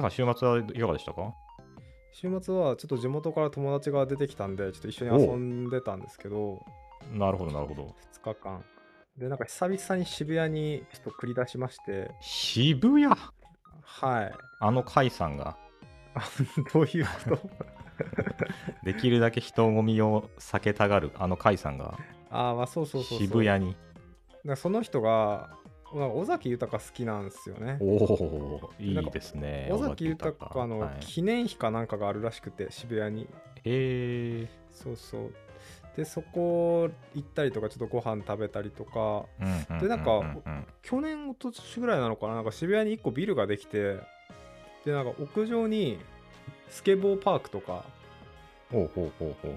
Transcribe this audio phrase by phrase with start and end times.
[0.00, 1.34] 母さん、週末はいかがでしたか？
[2.12, 6.64] 週末はちょっと地元から友達が出てきたんで、ちょっと一緒に遊んでたんですけど、
[7.12, 7.94] なるほど、なるほど。
[8.22, 8.64] 2日間。
[9.16, 13.06] で、なんか久々に渋谷にちょっと繰り出しまして、渋谷？
[13.82, 14.32] はい。
[14.60, 15.56] あの甲斐さんが、
[16.14, 16.22] あ
[16.74, 17.50] どういうこと？
[18.84, 21.98] できるだけ人混みを避けたがるあの甲斐さんが、
[22.30, 23.26] ああ、まあそうそうそうそう。
[23.26, 23.76] 渋谷に。
[24.56, 27.78] その人が、まあ尾崎豊好きなんですよね。
[27.80, 29.68] おお、いいですね。
[29.72, 33.22] 尾崎豊のはい記念碑かなんかがあるらしくて、渋谷に。
[33.22, 35.34] へえそうそう。
[35.96, 39.80] で、そこ行ったりとか、ちょっとご飯食べたりとか、ー。
[39.80, 40.20] でなんか
[40.82, 43.96] 去年、一昨年ぐらいなのかな、なんか渋谷に1個ビルができて、
[44.84, 45.98] で、なんか屋上に
[46.68, 47.84] スケボーパークとか。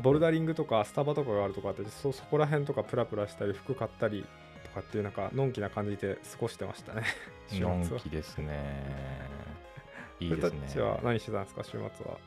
[0.01, 4.40] ボルダリングとかスタバとかがあるとかあって、そそこら辺とかプラプラしたり、服買ったりと
[4.71, 7.03] かっていう、なんか、のんきな感じで過ごしてましたね。
[7.47, 9.29] 週末のはんきですね。
[10.19, 10.61] いいですね。
[10.61, 12.17] たちは何してたんですか、週末は？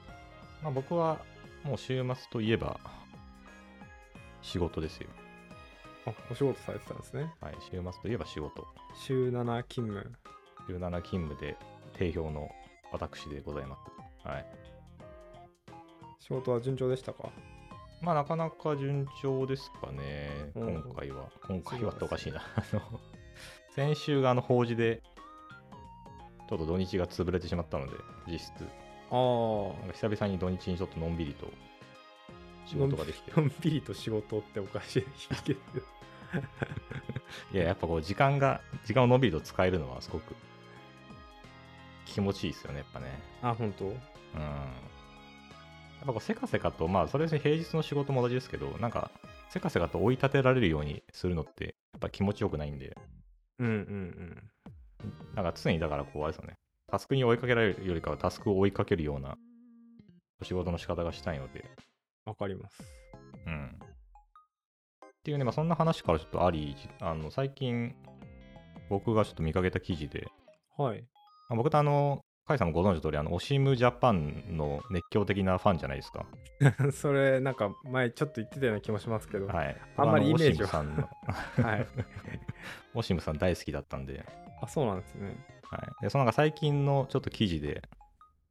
[0.62, 1.18] まあ、僕は
[1.62, 2.78] もう週末といえば
[4.42, 5.08] 仕事ですよ。
[6.06, 7.32] あ、お仕事されてたんですね。
[7.40, 8.66] はい、週末といえば仕事。
[8.94, 10.12] 週7勤務。
[10.66, 11.56] 週7勤務で
[11.92, 12.50] 定評の
[12.92, 14.26] 私でございます。
[14.28, 14.46] はい。
[16.18, 17.30] 仕事は順調でしたか？
[18.04, 21.30] まあなかなか順調ですかね、うん今回は。
[21.46, 22.42] 今回はっておかしいな。
[22.54, 23.00] あの
[23.74, 25.02] 先週があの法事で、
[26.48, 27.96] ちょっと土日が潰れてしまったので、
[28.26, 28.52] 実質。
[29.10, 31.46] ああ久々に土日にちょっとのんびりと
[32.66, 33.32] 仕事ができて。
[33.40, 35.04] のんび りと仕事っておかしい
[35.42, 35.60] けど
[37.54, 40.34] いや、やっぱこう時間が、時間をのんびりと使えるのはすごく
[42.04, 43.18] 気持ちいいですよね、やっぱね。
[43.40, 43.86] あ、本当？
[43.86, 43.94] うん。
[46.06, 49.10] ぱこうせかせかと、まあそれで平日の仕事も同じですけど、なんか
[49.50, 52.96] せかせかと追い立てられるようにするのって、やっぱ気持ちよくないんで、
[53.58, 54.50] うんうんうん。
[55.34, 56.54] なんか常にだからこうあれですよね、
[56.90, 59.36] タスクに追いかけられるよりかはタスクを追いかけるような
[60.40, 61.64] お仕事の仕方がしたいので、
[62.24, 62.82] わかります。
[63.46, 63.66] うん。
[63.66, 63.70] っ
[65.24, 67.94] ていうね、まあそんな話からちょっとあり、あの最近
[68.90, 70.28] 僕がちょっと見かけた記事で、
[70.76, 71.00] はい。
[71.48, 76.26] まあ僕とあの、甲斐さんもご存知の通り、あの、オシムジャパンの熱狂的なファンじゃないですか。
[76.92, 79.46] それ、なんか前ちょっと言ってたような気もしますけど。
[79.46, 79.76] ははい。
[79.96, 81.02] あんまりイメージはオシムさんの、
[81.78, 81.86] い。
[82.94, 84.24] オシムさん大好きだったんで、
[84.60, 85.36] あ、そうなんですね。
[85.70, 86.02] はい。
[86.02, 87.82] で、そのなんか最近のちょっと記事で、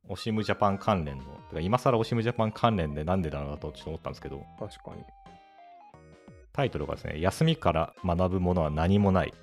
[0.09, 5.03] オシムジャパン関連の、今更オシムジャパン関連でなんでだろうなとちょっと思ったんですけど、確かに。
[6.51, 9.33] タイトルがですね、休みから学ぶものは何もない。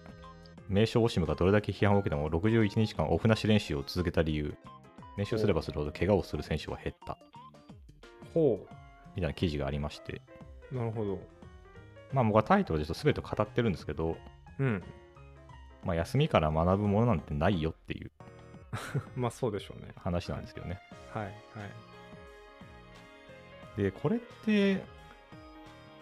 [0.70, 4.54] 名称オシムがどれだけ批判を受けても61日間オフなし練習を続けた理由。
[5.16, 7.18] 練習すればするほど怪我をする選手は減った。
[8.32, 8.64] ほ
[9.16, 10.22] みたいな記事がありまして、
[10.72, 10.76] う。
[10.76, 11.18] なるほど。
[12.12, 14.16] まあ僕はタイトルでちょっと全て語ってるんですけど、
[14.60, 14.82] うん。
[15.84, 18.12] まあ休みから学ぶものなんてないよっていう
[19.16, 19.92] まあそうでしょうね。
[19.96, 20.80] 話なんですけどね。
[21.12, 21.24] はい。
[21.24, 21.30] は
[23.76, 23.82] い。
[23.82, 24.84] で、これって、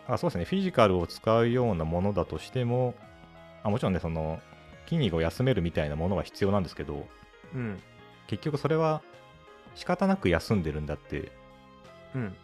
[0.06, 2.94] あそうですね、フィジカルを使うようなものだとしても、
[3.62, 4.40] あもちろんね、その、
[4.88, 7.06] 筋肉を休めるみたいなものは必要なんですけど、
[7.54, 7.78] うん。
[8.26, 9.02] 結局それは
[9.74, 11.30] 仕方なく休んでるんだって、
[12.14, 12.36] うん。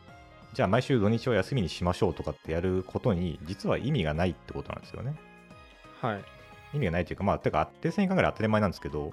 [0.53, 5.15] じゃあ毎週土日を休みにしましょうとかってやることに、実は意味がないってことなんですよね。
[6.01, 6.25] はい。
[6.75, 9.13] 意味がないというか、まあ、てか、定線考える当たり前なんですけど、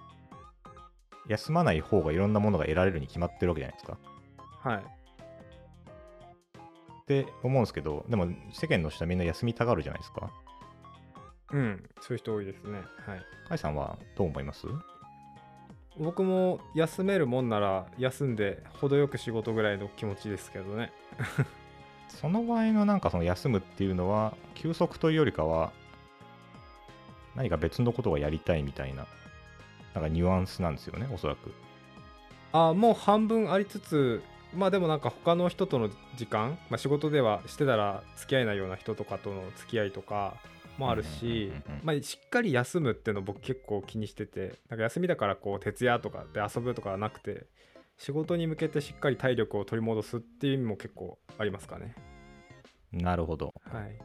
[1.28, 3.98] 休まない方がいろんなものが得られるに決まってるわけじゃないですか。
[4.60, 4.84] はい。
[7.02, 10.32] って思うんですけど、でも世間の人はみんな休みたがるじゃないですか。
[11.52, 11.90] うん。
[12.02, 12.82] そういう人多いですね。
[13.06, 13.20] はい。
[13.48, 14.68] 甲斐さんはどう思います？
[15.98, 20.92] 僕も休めるもんなら休んで程よく仕事ぐらいの気持ちですけどね。
[22.08, 25.72] その場合のなんかその休むっていうのは、休息というよりかは、
[27.36, 29.08] 何か別のことをやりたいみたいな、
[29.94, 31.54] なんかニュアンスなんですよね、おそらく。
[32.54, 34.22] あもう半分ありつつ
[34.54, 40.36] まあでもなんか他の人との時間、まあ、仕事ではしてたら付き合えないような人とかとの付き合いとか
[40.82, 41.52] もあるし
[41.84, 47.46] まあしっかり休むっていうの僕結構気にしててなんか休みだからこう徹夜とかで遊ぶとかはなくて
[47.98, 51.94] 仕事に向けてしっかり体力を取り戻すっていう意味も結構ありますかね。
[52.92, 53.54] なるほど。
[53.64, 53.98] はい。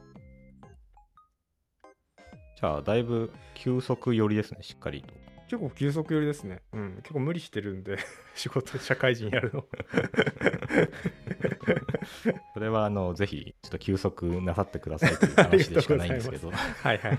[2.60, 5.14] じゃあ、だいぶ休息寄りですね、しっかりと。
[5.48, 6.60] 結構休息寄りですね。
[6.72, 6.96] うん。
[6.96, 7.96] 結構無理してるんで
[8.36, 9.64] 仕事社会人やるの
[12.54, 16.50] それは、あの、ぜひ、ちょっと休息なさってくださいという話でしかないんですけど。
[16.50, 17.18] はいはい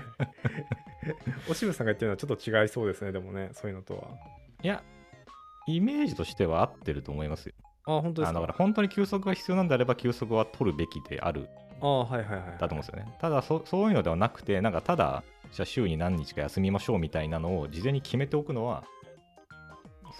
[1.48, 4.02] おしぶさんが言ってるのはちょっと違いそうですねでもねそういうのとは
[4.62, 4.82] いや、
[5.66, 7.54] イメージとしては合ってると思いますよ。
[7.86, 8.38] あ本当ですか？
[8.38, 11.48] あだから本当に休息が必要なんであれば休息は取るべきである
[11.80, 13.10] ああはいはいはいだと思うんですよね。
[13.20, 15.22] ただそそういうのではなくて、なんかただ、
[15.52, 18.84] じゃあ週に何日か休みましょうみたいなのを事前に決めておくのは、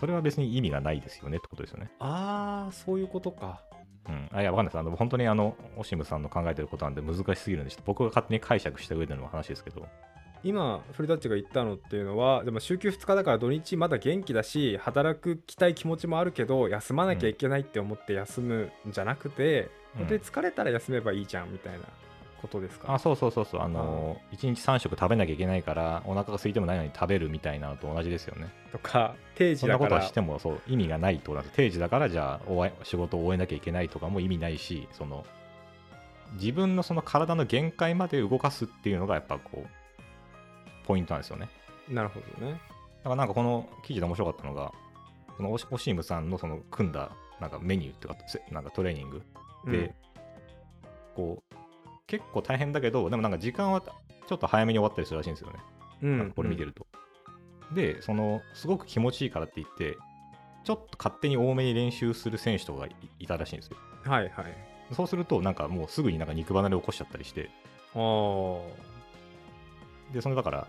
[0.00, 1.90] それは別に意味がないですよねってことですよね。
[1.98, 3.60] ああそういうことか
[4.08, 4.78] うん、あいや、わかんないです。
[4.78, 9.86] あの本当にあの、オシムさんの考えてることなんで難しすぎるんで、ちょっと僕が勝手に解釈した上での話ですけど、
[10.44, 19.68] 今フルタッチが言ったのっていうのはでも週休2日だから土日まだ元気だし働くきたい気持ちもあるけど休まなきゃいけないって思って休むんじゃなくて、
[19.98, 20.06] うん。
[20.06, 21.80] で疲れたら休めばいいじゃんみたいな
[22.40, 22.94] ことですか？
[22.94, 28.48] あ、そうそうそうそう、あの、1日3食食べなきゃいけないから、お腹が空いてもないのに食べるみたいなのと同じですよね。
[28.72, 31.56] とか定時そんなだからことはしてもそう意味がないとなんです。
[31.56, 35.24] 定時だから、じゃあ仕事を終えなきゃいけないとかも意味ないし、その、
[36.34, 39.68] 自分のその体の限界まで動かすっていうのが、やっぱこう、
[40.86, 41.48] ポイントなんですよね。
[41.88, 42.52] なるほどね
[42.98, 44.72] だからなんかこの記事で面白かったのが、
[45.36, 49.22] そのオシムさんのその組んだなんかメニューっていうか、せなんかトレーニング
[49.66, 49.94] で、
[51.14, 51.47] こう、
[52.08, 55.58] 結構大変だけど、でもなんか時間はちょっと早めに終わったりするらしいんですよね。
[56.02, 56.86] うん、うんなんかこれ見てると。
[57.72, 59.96] で、その、すごく気持ちいいからって言って、
[60.64, 63.76] ちょっと勝手に多めに練習する選手とかがいいたらしいんですよ。
[64.04, 67.50] うんはいはいそうすると、なんかもうすぐになんか肉離れ起こしちゃったりして、
[67.94, 68.62] あー
[70.14, 70.66] で、そのだから、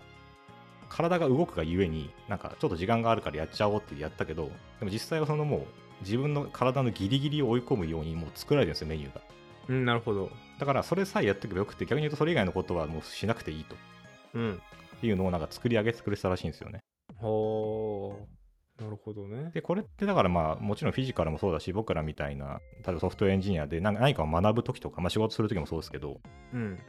[0.89, 5.65] 体が動くがゆえに、なんかちょっと時間があるからやっちゃおうってやったけど、でも実際はそのもう、
[6.01, 9.21] 自分の体のギリギリを追い込むようにもう作られてるんですよ、メニューが。
[9.69, 10.31] うんなるほど。
[10.60, 13.75] だからそれさえやっておけばよくて、逆に言うとそれ以外のことはもうしなくていいと。
[14.33, 14.62] うん。
[15.01, 16.80] いうのをなんか作り上げてくれてたらしいんですよね。
[17.16, 18.83] ほー。
[18.83, 19.51] なるほどね。
[19.54, 26.19] で、これってだからまあ、もちろんフィジカルもそうだし、僕らみたいな、例えばソフトウェアエンジニアで何何かを学ぶときとか、まあ、仕事するときもそうですけど、
[26.54, 26.80] うん。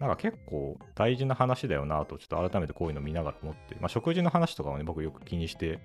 [0.00, 5.78] なんか結構大事な話だよなと、ちょっと改めてこういうの見ながら思って、まあ、食事の話とかはね、僕よく気にして、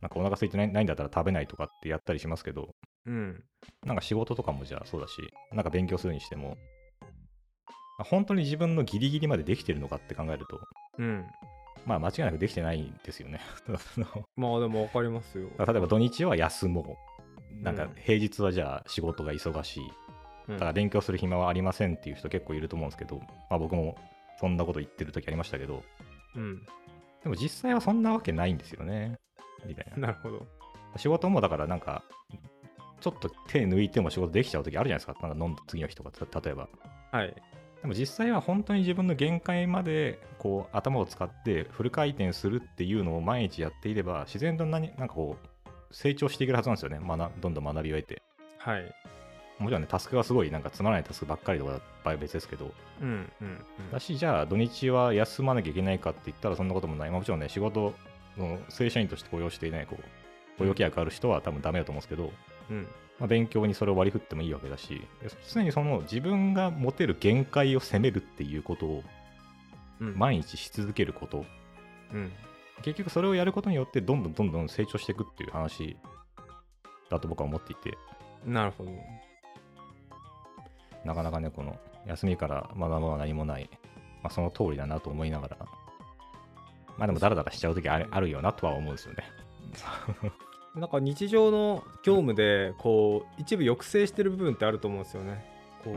[0.00, 2.74] なんかお腹空いてないないんだったら食べないとかってやったりしますけど、
[3.06, 3.44] うん
[3.84, 5.14] なんか仕事とかもじゃあそうだし、
[5.52, 6.56] なんか勉強するにしても、
[7.98, 10.60] 本当に自分のギリギリまでできてるのかって考えると、
[10.98, 11.24] うん
[11.86, 13.40] まあ間違いなくできてないんですよね。
[14.36, 17.62] まあでも分かりますよ例えば土日は休もう。
[17.62, 19.82] なんかうん平日はじゃあ仕事が忙しい。
[20.48, 23.18] うんだから勉強する暇はありませんっていう人結構いると思うんですけど、
[23.48, 23.96] まあ僕も
[24.38, 25.82] そんなこと言ってる時ありましたけど、
[26.34, 26.66] うん
[27.22, 29.18] でも実際はそんなわけないんですよね。
[29.64, 30.08] みたいな。
[30.08, 30.46] なるほど
[30.96, 32.04] 仕事もだからなんか、
[33.04, 35.28] ちょっと手抜いても仕事できちゃう時あるじゃないですか。
[35.28, 36.68] なんか飲んだ次の日とか、た例えば。
[37.12, 37.34] はい
[37.82, 46.98] でも実際は本当に自分の限界までこう頭を使ってフル回転するっていうのを毎日やっていれば自然と何なんかこう成長していけるはずなんですよね。
[47.06, 48.22] 学どんどん学びを得て。
[48.56, 48.94] はい
[49.58, 52.72] もちろんね、タスクがすごいなんかつまらないタスクばっかりとかだ場合は別ですけど、
[53.02, 57.10] うんうんうんだし、じゃあ土日は休まなきゃいけないかって言ったらそんなこともない。
[57.10, 57.92] まあ、もちろんね、仕事
[58.38, 60.02] の正社員として雇用していない、こう、
[60.58, 62.32] 雇用契約ある人は多分ダメだと思うんですけど、
[62.70, 62.88] うん。
[63.18, 65.02] まあ、勉強にそれを割り振ってもいいわけだし、
[65.52, 69.04] 常にその自分が持てる限界を責めるっていうことを
[70.00, 70.18] うん。
[70.18, 71.44] 毎日し続けること、
[72.12, 72.32] うん。
[72.82, 75.96] 結局それをやることによってどんどんどんどん成長していくっていう話
[77.10, 77.96] だと僕は思っていて、
[78.44, 78.90] なるほど。
[81.04, 83.68] なかなかね、この休みから学ぶのは何もない、
[84.22, 85.56] まあ、その通りだなと思いながら、
[86.96, 89.24] まあでもダラダラしちゃうときあるあるよなとは思うんですよね。
[90.74, 95.44] なんか日常の業務でこう一部抑制してる部分ってあると思うんですよね。
[95.84, 95.94] こう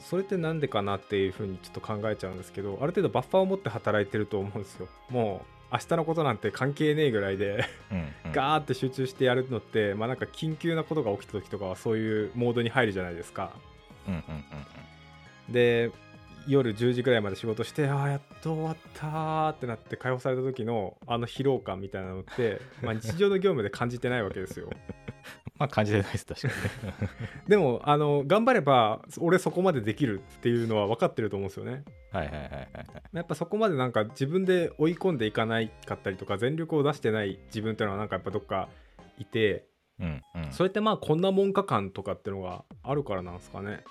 [0.00, 4.88] それってなんでかなっていうふうにちょっと考えちゃうんですけどある程度バッファーを持って働いてると思うんですよ。
[5.08, 7.64] もう明日のことなんて関係ねえぐらいで
[8.32, 13.52] ガーって集中してやるのってまあなんか緊急なことが起きた時とかはそういうモードに入るじゃないですか。
[15.48, 15.92] で
[16.46, 24.70] 夜10時ぐらいまで仕事してああやっと終わったーってなって解放された時のあの疲労感みたいなのって、 まあ、日常の業務で感じてないわけですよ。
[25.58, 27.08] まあ感じてないです、確かにね。
[27.46, 31.84] でもあの頑張れば俺そこまでできるっていうのは分かってると思うんですよね。
[32.10, 32.66] はいはいはいはいはい。
[33.12, 38.68] やっぱそこまでなんか自分で追い込んでいかないかったりとか全力を出してない自分っていうのはなんかやっぱどっか
[39.18, 39.66] いて
[40.00, 43.84] うんうん、それってまあこんなもんか感とかっていうのがあるからなんですかね。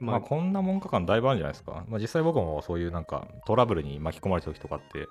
[0.00, 1.84] まあこんなもんか感だいぶあるんじゃないですか。
[1.88, 5.06] まあ、実際僕もそういうなんかトラブルに巻き込まれた時とかって、やっ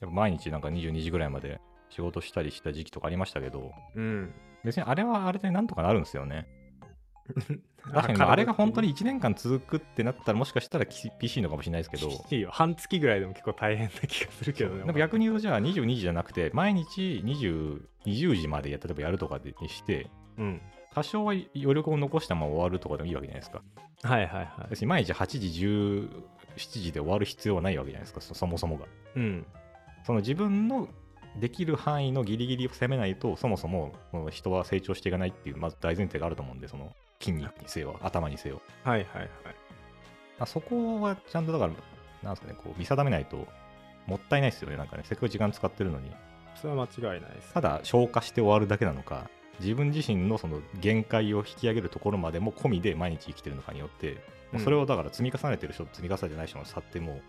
[0.00, 4.32] ぱ毎日なんか22時ぐらいまで仕事したりした時期とかありましたけど、うん。
[4.64, 6.46] 別にあれはあれでなんとかなるんですよね。
[7.92, 14.84] 確かにまああれが本当に1年間続くってなったらもしかしたら厳しいのかもしれないですけど、いいよ半月ぐらいでも結構大変な気がするけどね。
[14.84, 20.62] でも逆に言うとじゃあ22時じゃなくて毎日 20, 20時までや例えばやるとかでにしてうん。
[20.94, 23.62] 多少は余力を残したまま終わるとかでもいいわけじゃないですか
[24.02, 24.86] はいはいはい。
[24.86, 29.46] 毎日8時17時で終わる必要はないわけじゃないですかそそもそもがうん。
[30.04, 30.88] その自分の
[31.38, 33.92] できる範囲のギリギリを攻めないとそもそも
[34.30, 39.28] 人は成長していかないっていうまず大前提があると思うんでその筋肉にせよ頭にせよはいはいはい。
[40.40, 41.72] あそこはちゃんとだから
[42.22, 43.46] なんですかねこう見定めないと
[44.06, 46.10] もったいないですよねなんかねせっかく時間使ってるのに
[46.56, 54.18] それは間違いないですただ消化して終わるだけなのか自分自身のその限界を引き上げるところまでも込みで毎日生きてるのかによって、
[54.52, 54.60] うん。
[54.60, 57.22] それをだから積み重ねてる人と積み重ねてない人の差ってもう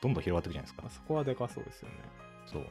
[0.00, 0.82] どんどん広がっていくじゃないですか。
[0.82, 1.94] まあそこはでかそうですよね。
[2.46, 2.62] そう。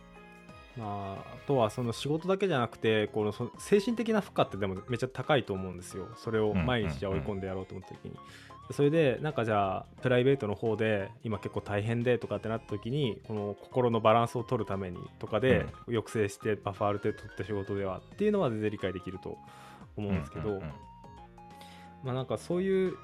[0.77, 6.07] まあ、あとはその仕事だけじゃなくてこのその精神的な負荷ってでもめっちゃ高いと思うんですよ。
[6.15, 8.17] それを毎日追い込んでやろうと思った時に、
[8.71, 19.37] それでなんかじゃあプライベートの方で今結構大変でとかってなった時にこの心のバランスを取るためにとかで抑制してバッファーある程度取って仕事ではっていうのは全然理解できると
[19.97, 20.61] 思うんですけど、
[22.03, 22.97] まあなんかそういう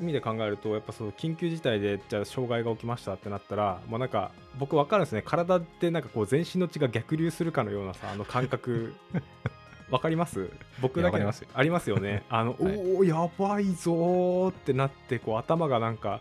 [0.00, 5.22] 意味で考えるとやっぱその緊急事態でじゃあ障害が起きましたってなったらもうなんか僕分かるんですね。
[5.22, 8.94] 体ってなんかこう全身の血が逆流するかのようなさあの感覚
[9.90, 10.50] わかります？
[10.80, 11.48] 僕だけますよ。
[11.54, 12.24] ありますよね。
[12.30, 12.76] あの、はい。
[12.76, 16.20] おおやばいぞーってなってこう頭がなんか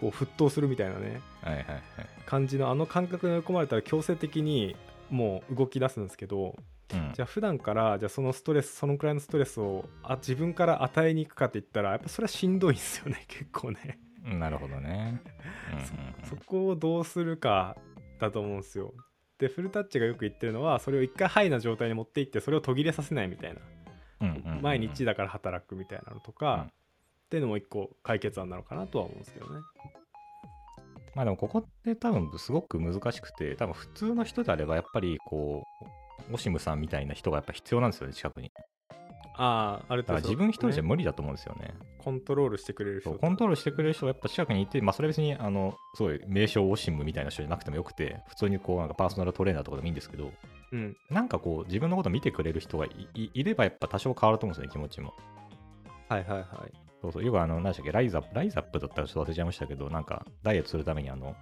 [0.00, 1.20] こう沸騰するみたいなね。
[1.42, 1.82] はいはいはい。
[2.26, 4.76] 感じのあの感覚に追い込まれたら強制的に
[5.10, 6.54] もう動き出すんですけど
[6.92, 7.12] うん。
[7.14, 15.22] じゃあ普段からじゃあそのストレスそのくらいのストレスをあ自分から与えに行くかって言ったらやっぱそれはしんどいんですよね 結構ね、なるほどね、
[15.72, 17.74] うんうんそこをどうするか
[18.18, 18.92] だと思うんですよ
[19.38, 23.60] でフルタッチがよく言ってるのはそれを一回ハイな状態に持っていってそれを途切れさせないみたいな。
[24.20, 24.62] うんうんうんうん。
[24.62, 26.62] 毎日だから働くみたいなのとか、うん。
[26.62, 26.66] っ
[27.30, 29.60] ていうのも一個解決案なのかなとは思うんですけどね。
[31.14, 35.64] まあでもここって多分すごく難しくて多分普通の人であればやっぱりこ
[36.30, 38.52] うオシムさんみたいな人がやっぱ必要なんですよね近くに
[39.40, 41.74] ああある程度自分一人じゃね無理だと思うんですよね。
[41.98, 50.32] コントロールしてくれる人コントロールしてくれる人がやっぱ近くにいて、まあ、それは別にあのすごい名称オシムみたいな人じゃなくてもよくて普通にこうなんかパーソナルトレーナーとかでもいいんですけど
[50.72, 50.96] うん。
[51.10, 55.14] なんかこう自分のこと見てくれる人がいいいればやっぱ多少変わると思うんですよね気持ちも。
[56.08, 56.44] はいはいはい。
[57.00, 57.24] そうそう。
[57.24, 61.36] よくあの何でしたっけライザップライザップだったらちょっと忘れちゃいましたけどなんかダイエットするためにあの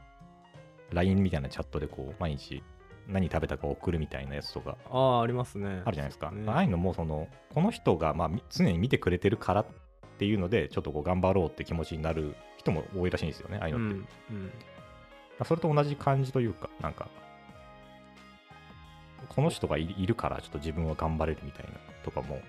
[0.92, 2.62] LINE みたいなチャットでこう毎日
[3.06, 6.30] 何食べたか送るみたいなやつとかああありますねあるじゃないですか。
[6.30, 9.66] ねああいうのもそのこの人がまあみ常に見てくれてるからっ
[10.18, 14.06] ていうのでちょっとこう頑張ろうって気持ちになる人も多いらしいんですよね、ああいううんのって。
[14.30, 14.50] うんま
[15.40, 17.08] あそれと同じ感じというか、なんか、
[19.28, 21.72] この人がいいるからちょっと自分は頑張れるみたいな
[22.04, 22.40] とかも、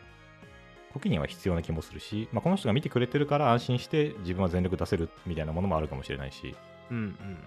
[0.94, 6.56] 時には必要な気もするし、まあ、この人が見てくれてるから安心して自分は全力出せるみたいなものもあるかもしれないし、
[6.90, 7.38] うんうん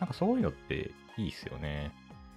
[0.00, 1.92] なんかそういうのっていいですよね。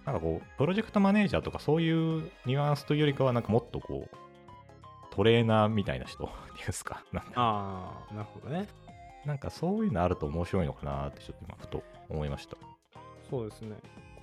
[0.06, 4.18] なんかこう、プロジェクトマネージャーとかそういうニュアンスというよりかは、なんかもっとこう、
[5.16, 8.68] トレーナーみたいな人っていうんですか、 なんかああなるほどね
[9.26, 12.58] なんかそういうのあると面白いのかなってちょっと今ふと思いました。
[13.30, 13.76] そうですね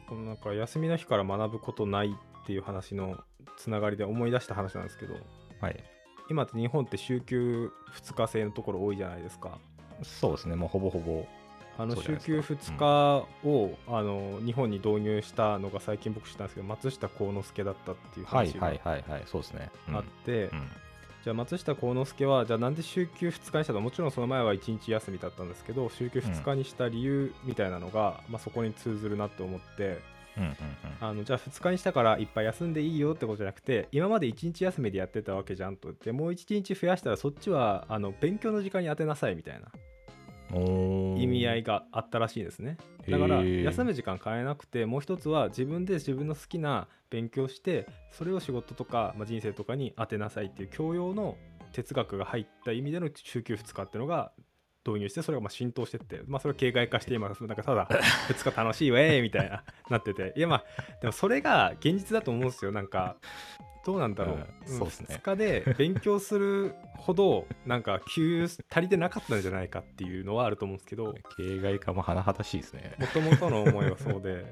[0.08, 3.18] このなんか休みの日から学ぶことないっていう話の
[3.56, 5.14] つながりで思い出した話なんですけど
[5.60, 5.84] はい。
[6.28, 9.58] 今って日本って週休2日制のところ多いじゃないですか
[10.02, 11.26] そうですね、もうほぼほぼ。
[11.78, 12.84] あの週休ないですか。
[12.84, 18.92] 2日を、あの日本に導入したのが最近僕知ったんですけど松下幸之助だったっていうはい話が
[19.92, 20.68] あって、うん。
[21.24, 23.80] じゃあ松下幸之助はじゃあなんで週休2日にしたの？
[23.80, 30.00] もちろんその前は1日休みだったんですけど週休2日にした理由みたいなのが、まあ、そこに通ずるなと思って
[30.36, 30.56] うんうんうん。
[31.00, 39.68] あのじゃあ2日にしたからいっぱい休んでいいよってことじゃなくて今まで1日休みでやってたわけじゃんと言ってもう1日増やしたらそっちはあの勉強の時間に当てなさいみたいな
[40.54, 42.76] 意味合いがあったらしいですね。
[43.08, 51.36] だから休む時間変えなくてもう一つは自分で自分の好きな勉強してそれを仕事とか、まあ、人生とかに当てなさいっていう教養の
[51.72, 54.32] 哲学が入った意味での週休2日っていうのが
[54.86, 57.86] 導入してそれがまあ浸透してって、まあ、それを形骸化して今 なんかただ
[58.28, 60.32] 2日楽しいわえみたいななってて。
[60.36, 60.64] いやまあ
[61.00, 62.72] でもそれが現実だと思うんですよ。
[62.72, 63.16] なんか
[63.84, 65.16] どうなんだろう,、うんそうっすね。
[65.16, 71.14] 2日で勉強するほどなんか給油足りてなかったんじゃないかっていうのはあると思うんですけど。
[71.36, 72.94] 形骸化も甚だしいですね。
[72.98, 74.44] もともとの思いはそうで。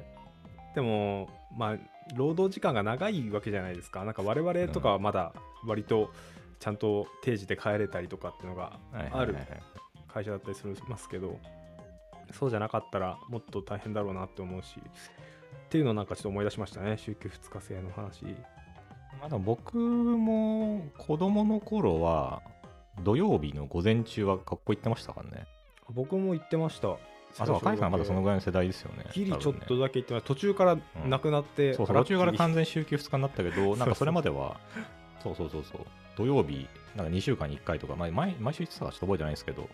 [0.75, 1.79] でもまあ
[2.17, 4.05] 労働時間が長いわけじゃないですか。
[4.05, 5.33] なんか我々とかはまだ
[5.65, 6.13] 割と
[6.61, 9.35] ちゃんと定時で帰れたりとかっていうのがある
[10.11, 11.38] 会社だったりするますけど
[12.33, 18.25] そうじゃなかったらもっと大変だろうなって思うしっていうのをなんかちょっと思い出しましたね週休2日制の話。
[19.21, 22.43] まだ僕も子供の頃は
[23.02, 25.47] 土曜日の午前中は学校行ってましたからね。
[25.90, 26.97] 僕も言ってました。
[27.38, 29.05] あ、そう、若いさんはまだそのぐらいの世代ですよね。
[29.12, 30.29] ギリちょっとだけ言ってました。
[30.29, 34.59] 途中からなくなって、そうそう、途中から完全週休2日になったけど、なんかそれまでは、
[35.23, 35.81] そうそうそうそう、
[36.17, 39.69] 土曜日、なんか2週間に1回とか、まあ、毎毎週言ってたかちょっと覚えてないですけど、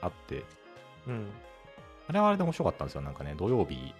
[0.00, 0.44] あって、
[1.06, 1.30] うん。
[2.08, 3.94] あれはあれで面白かったんですよ、なんかね、土曜日、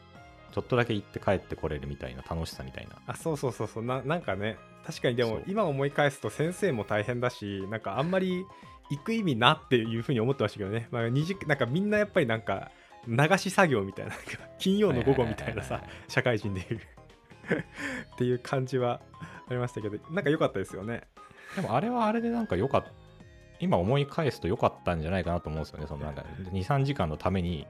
[0.52, 2.96] ちょっとだけ行って帰ってこれるみたいな楽しさみたいな。
[3.06, 3.84] あそうそうそうそう。
[3.84, 8.44] ななんかね確かにでも今思い返すと先生も大変だしなんかあんまり
[8.90, 12.70] 行く意味なっていうふうに思ってましたけどね、まあ、二時なんかみんなやっぱりなんか
[13.08, 14.12] 流し作業みたいな
[14.58, 16.80] 金曜の午後みたいなさ社会人でいう。
[18.14, 19.00] っていう感じは
[19.48, 21.02] ありましたけどなんか良かったですよね。
[21.56, 22.90] でもあれはあれでなんか良かった
[23.62, 25.86] 今思い返すと良かったんじゃないかなと思うんですよね。
[25.86, 27.66] そのなんか23時間のために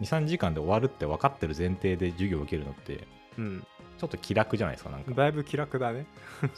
[0.00, 3.06] 23時間で終わるって分かってる前提で授業を受けるのって
[3.38, 3.66] うん。
[3.98, 5.12] ちょっと気楽じゃないですかなんか。
[5.12, 6.06] だいぶ気楽だね。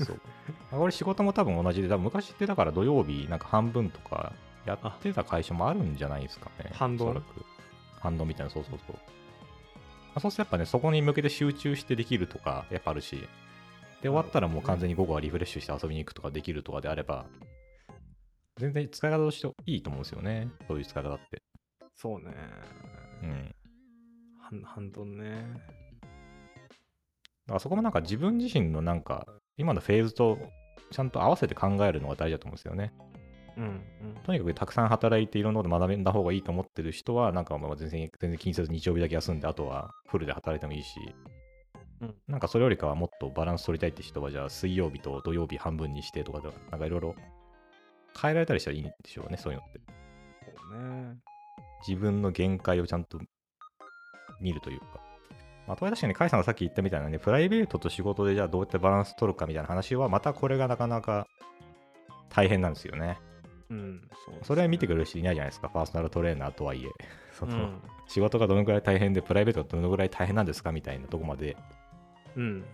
[0.03, 0.21] そう。
[0.73, 4.33] 俺仕事も多分同じで多分昔ってだから土曜日なんか半分とか
[4.65, 6.71] やってた会社もあるんじゃないですかね。
[6.73, 7.45] 半ドンおそらく。
[8.01, 9.01] 半ドンみたいなそうそうそう、ま
[10.15, 13.29] あ、そうするとやっぱねそこに向けて集中してできるとかやっぱあるし
[14.03, 17.27] で終わったらもう完全に午後はリフレッシュして遊びに行くとかできるとかであれば
[18.59, 20.49] 全然使い方としていいと思うんですよね。
[20.67, 21.43] そういう使い方って。
[21.97, 22.35] そうね。
[23.23, 23.55] うん。
[24.41, 25.47] 半半ドンね。
[27.47, 30.39] だからそこもなんか自分自身のなんか今のフェーズと
[30.91, 32.93] ちゃんと合わせて考えるのが大事だと思うんですよね。
[33.57, 34.15] うんうん。
[34.25, 40.99] とにかくたくさん働いていろんなこと学んだ方がいいと思ってる人は、なんかまあ全然全然気にせず日曜日だけ休んで、あとはフルで働いてもいいし、
[42.01, 42.15] うん。
[42.29, 47.15] なんかそれよりかはもっとバランス取りたいって人は、じゃあ水曜日と土曜日半分にしてとかで、なんかいろいろ
[48.21, 49.81] 変えられたりしたらいいんでしょうね、そういうのって。
[50.45, 51.17] そうね
[51.87, 53.21] 自分の限界をちゃんと
[54.41, 54.87] 見るというか。
[55.67, 61.27] まあ、とは確かに、甲斐さんがさっき言ったみたいなね、プライベートと仕事でじゃあどうやってバランス取るかみたいな話は、またこれがなかなか
[62.31, 63.19] 大変なんですよね。
[63.71, 66.89] うんそうねそれは見てくれる人いないじゃないですか、パーソナルトレーナーとはいえ。
[67.33, 71.57] そのうん仕事がどのくらい大変で、プライベートがどのくらい大変なんですかみたいなとこまで、
[72.37, 72.65] うん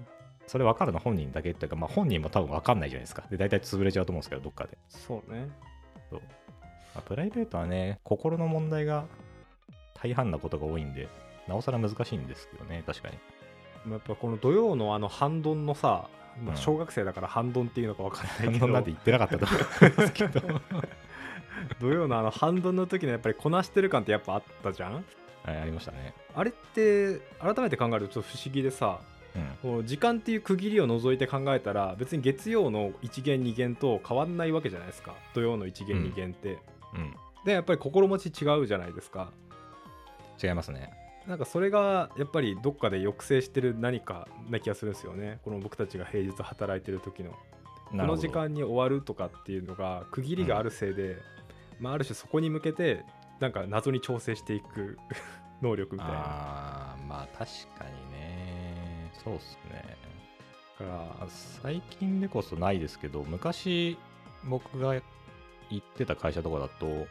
[0.46, 3.24] それ分かるの本人だけっていうか、まあ、本人も多分分かんないじゃないですか。
[3.30, 4.76] で、大体潰れちゃうと思うんですけど、どっかで。
[4.88, 5.48] そうね
[6.12, 6.20] ま
[6.96, 9.06] あ、プライベートはね、心の問題が
[9.94, 11.08] 大半なことが多いんで、
[11.48, 13.18] なおさら難しいんですけどね、確かに。
[13.92, 16.08] やっぱこの土曜のあの半ドンのさ、
[16.42, 20.40] まあ、うん小学生だから半ドンっていうのか分かんないけど、そんなんて言ってなかったと思うんですけど。
[21.80, 25.04] 土曜のあの半ドンの時のやっぱりこなしてる感ってやっぱあったじゃん？
[25.44, 26.14] はい、ありましたね。
[26.34, 29.00] あれって改めて考えるとちょっと不思議でさ
[29.64, 29.87] うん。
[29.87, 36.59] 時間っていう区切りを除いて考えたら別に月曜の1限2限と変わんないわけじゃないですか土曜の1限うん2限って、
[36.94, 37.14] うん。
[37.44, 39.31] でやっぱり心持ち違うじゃないですか
[40.42, 41.05] 違いますね。
[41.27, 47.31] なんかそれがやっぱりどっかで抑制してる何かな気がするんですよねこの僕たちが平日働いてる時の
[47.90, 51.16] この時間に終わるとかっていうのが区切りがあるせいで、
[51.81, 53.05] まあ、ある種そこに向けて
[53.40, 54.99] なんか謎に調整していく
[55.62, 58.23] 能力みたいなあー、まあ確かにね。
[59.24, 59.96] そうっすね。
[60.78, 61.26] だからあ
[61.62, 63.96] 最近でこそないですけど、昔
[64.44, 65.02] 僕が行
[65.78, 67.06] ってた会社とかだと、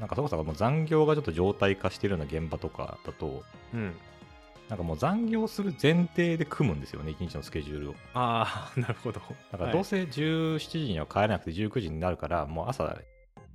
[0.00, 3.94] なんかそこそこもう残業がちょっと状態化してるような現場とかだと、うん
[4.68, 7.94] なんかもう残業する前提で組むんですよね、一日のスケジュールを。
[8.14, 9.20] ああ なるほど
[9.52, 12.84] だからどうせ17時には帰らなくて19時になるから、もう朝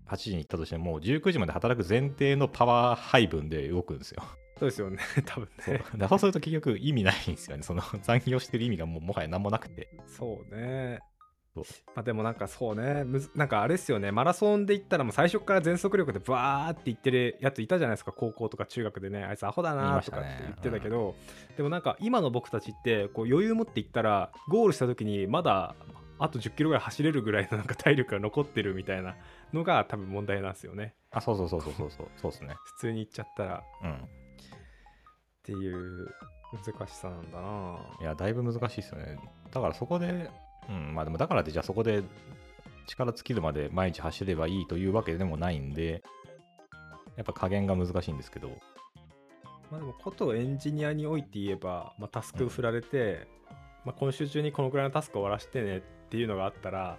[0.07, 4.23] 8時に行ったとしても、19時まで働く前提のパワー配分で動くんですよ。
[4.61, 4.99] そうですよね。
[5.25, 5.77] 多分ね。
[5.77, 7.63] だからそうすると結局意味ないんですよね。
[7.63, 9.89] その 残業してる意味がもうもはや何もなくて。
[10.05, 10.99] そうね。
[11.55, 11.63] そう。
[11.95, 13.03] まあでもなんかそうね。
[13.03, 14.11] むずなんかあれですよね。
[14.11, 18.11] マラソンで言ったらもう最初から全速力でバーって言ってるやついたじゃないですか。
[18.11, 19.23] 高校とか中学でね。
[19.23, 21.15] あいつアホだ言いなとかって言ってたけど、
[21.57, 25.75] でもなんか今の僕たちってこう余裕持っていったらゴールした時にまだ
[26.19, 29.15] あと1 0キロぐらい走れるぐらいのなんか体力が残ってるみたいな
[29.53, 30.93] のが多分問題なんですよね。
[31.09, 31.91] あ、そうそうそうそうそう。
[31.91, 32.07] そう。
[32.15, 32.55] そうですね。
[32.63, 33.55] 普通に行っちゃったら。
[33.55, 34.07] っうん。
[35.43, 36.07] ていう
[36.51, 37.77] 難しさなんだな。
[38.01, 39.17] いや、だいぶ難しいですよね。
[39.51, 40.29] だからそこで、
[40.69, 42.03] うん、まあでもだからってじゃあそこで
[42.87, 46.03] 力尽きるまで毎日走ればいいというわけでもないんで、
[47.15, 48.49] やっぱ加減が難しいんですけど、
[49.69, 53.27] まあでもことエンジニアにおいて言えば、まあ、タスク振られて、
[53.85, 56.97] まあ、今週中にこのくらいのタスク終わらせてねっていうのがあったら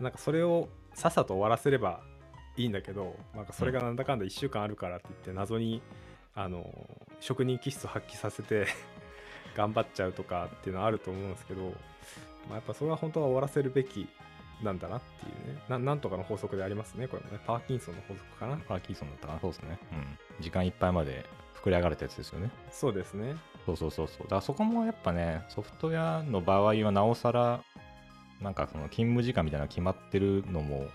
[0.00, 2.00] なんかそれをさっさと終わらせれば
[2.56, 5.82] いいんだけどなんかそれがなんだかんだ1週間あるからって言って謎に
[6.34, 6.64] あの
[7.20, 8.66] 職人気質発揮させて
[9.56, 14.08] 頑張っちゃうとかっていうのはあると思うんですけど、まあ、やっぱそれは本当は終わらせるべき
[14.62, 19.78] なんだなっていうねななんとかの法則でありますねこれもねパーキンソンの法則かなパーキンソンだったかな、そうですね。
[19.92, 20.18] うん。
[20.40, 21.24] 時間いっぱいまで
[21.66, 22.50] 膨れ上がるってやつですよね。
[22.70, 24.22] そうですねそうそうそうそう。
[24.22, 27.60] だからそこもやっぱね、ソフトウェアの場合はなおさら、
[28.40, 30.86] なんかその勤務時間みたいなの決まってるのも、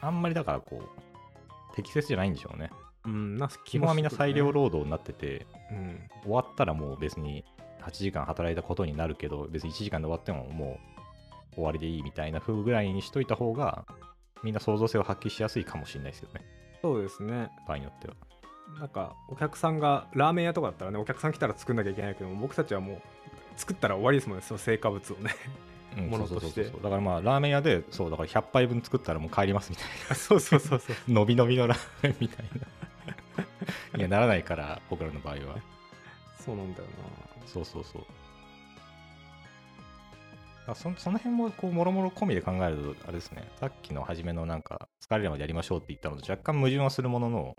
[0.00, 2.70] あんまりだからこう、適切じゃないんでしょうね。
[3.04, 6.00] うんな基本はみんな裁量労労働になってて、うん。
[6.22, 7.44] 終わったらもう別に
[7.80, 10.78] 8時間働いたことになるけど、別に1時間で終わってもも
[11.52, 13.84] う終わりでいいみたいな風ぐらいにしといた方が、
[14.42, 16.44] みんな創造性を発揮しやすいかもしれないですよね、
[16.80, 17.50] そうですね。
[17.66, 18.14] 場合によっては。
[18.78, 23.00] なんかお客さんがラーメン屋とかだったらねお客さん来たら作んなきゃいけないけど僕たちはもう
[23.56, 25.34] 作ったら終わりですもんねその成果物をね。
[25.96, 26.64] うんものとして。
[26.64, 29.86] だからまあ、ラーメン屋で、そう、だから100杯分作ったらもう帰りますみたい
[30.16, 30.96] そうそうそうそう。
[31.12, 32.66] な、 伸び伸びのラーメンみたいな。
[33.96, 35.56] いや、ならないから、僕らの場合は。
[36.36, 36.88] そうなんだよ
[37.46, 38.06] そうそうそう。
[40.66, 47.56] あそその辺もこうもろもろ込みで考えるとあれですねさっきの初めのなんか疲れるまでやりましょうって言ったのと若干矛盾はするものの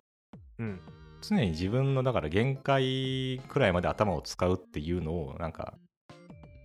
[0.57, 0.81] なうん
[1.21, 5.75] 常に自分のだから限界くらいまで頭を使うっていうのをなんか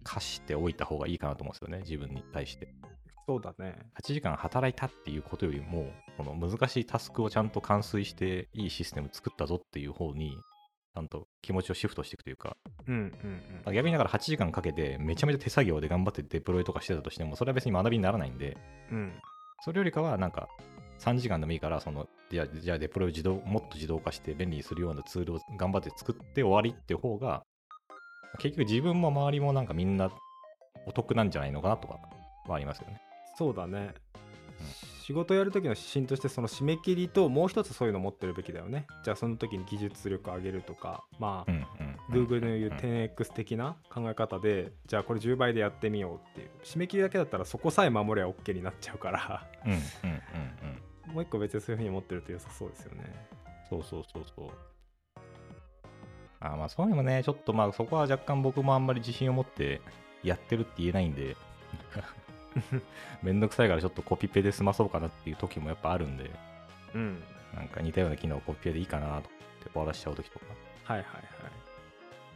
[0.02, 2.72] 課しておいた方がいいかなと思うんですよね自分に対して
[3.28, 3.76] そうだね。
[4.02, 10.38] 8時間働いたっていうことよりもこの難しいタスクをちゃんと完遂していいシステム作ったぞっていう方に
[10.94, 12.56] ちゃんと気持ちをシフトしていくというか。
[12.86, 13.74] うんうんうん。
[13.74, 18.56] 逆にだから8時間かけてめちゃめちゃ手作業で頑張ってデプロイとかしてたとしてもそれは別に学びにならないんで。
[18.90, 19.12] うん。
[19.62, 20.48] それよりかはなんか
[21.00, 27.42] 3時間でもいいからそのじゃあじゃあデプロイを自動もっと自動化して便利にするようなツールを頑張って作って終わりっていう方が
[28.38, 30.10] 結局自分も周りもなんかみんな
[30.86, 31.98] お得なんじゃないのかなとか
[32.46, 33.02] はありますよね。
[33.38, 33.94] そうだね、
[35.04, 38.88] 仕事やる時の指針としてその締め切りともう一つそういうの持ってるべきだよね。
[39.04, 41.64] じゃあその時に技術力上げるとかまあ、うんうん
[42.16, 42.26] うん。
[42.26, 46.50] Google の言う 10X 的な考え方で、じゃあこれ10倍でやってみようっていう。
[46.64, 49.46] 締め切りだけだったらそこさえ守れば OK になっちゃうから。
[49.64, 49.82] うんうんうん
[51.08, 51.14] うん。
[51.14, 53.28] もう一個別にそういうふうに持ってると良さそうですよね。
[53.70, 54.50] そうそうそうそう。
[56.40, 59.80] あまあそういうのもね、ちょっとまあそこは若干僕もあんまり自信を持って
[60.24, 61.36] やってるって言えないんで、
[63.22, 66.30] めんどくさいからちょっとコピペで済まそうかなっていう時もやっぱあるんで、
[66.94, 67.22] うん
[67.54, 70.44] なんか似たような機能をコピペでいいかなと思って終わらしちゃう時とか。
[70.84, 71.28] はいはいはい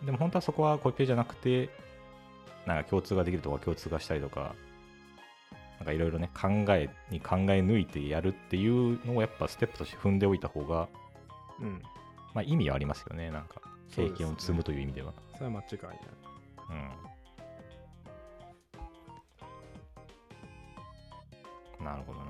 [0.04, 1.70] でも本当はそこはコピペじゃなくて、
[2.66, 4.54] なんか共通ができるとか共通化したりとか、
[5.78, 10.88] なんかいろいろね、考えに考え抜いてやるっていうのをやっぱステップとして踏んでおいた方が、
[11.60, 11.82] うん
[12.34, 13.60] まあ意味はありますよね、なんか
[13.94, 15.12] 経験を積むという意味では。
[15.34, 15.98] それは間違いない
[16.70, 17.11] うん。
[21.82, 22.24] なるほどな。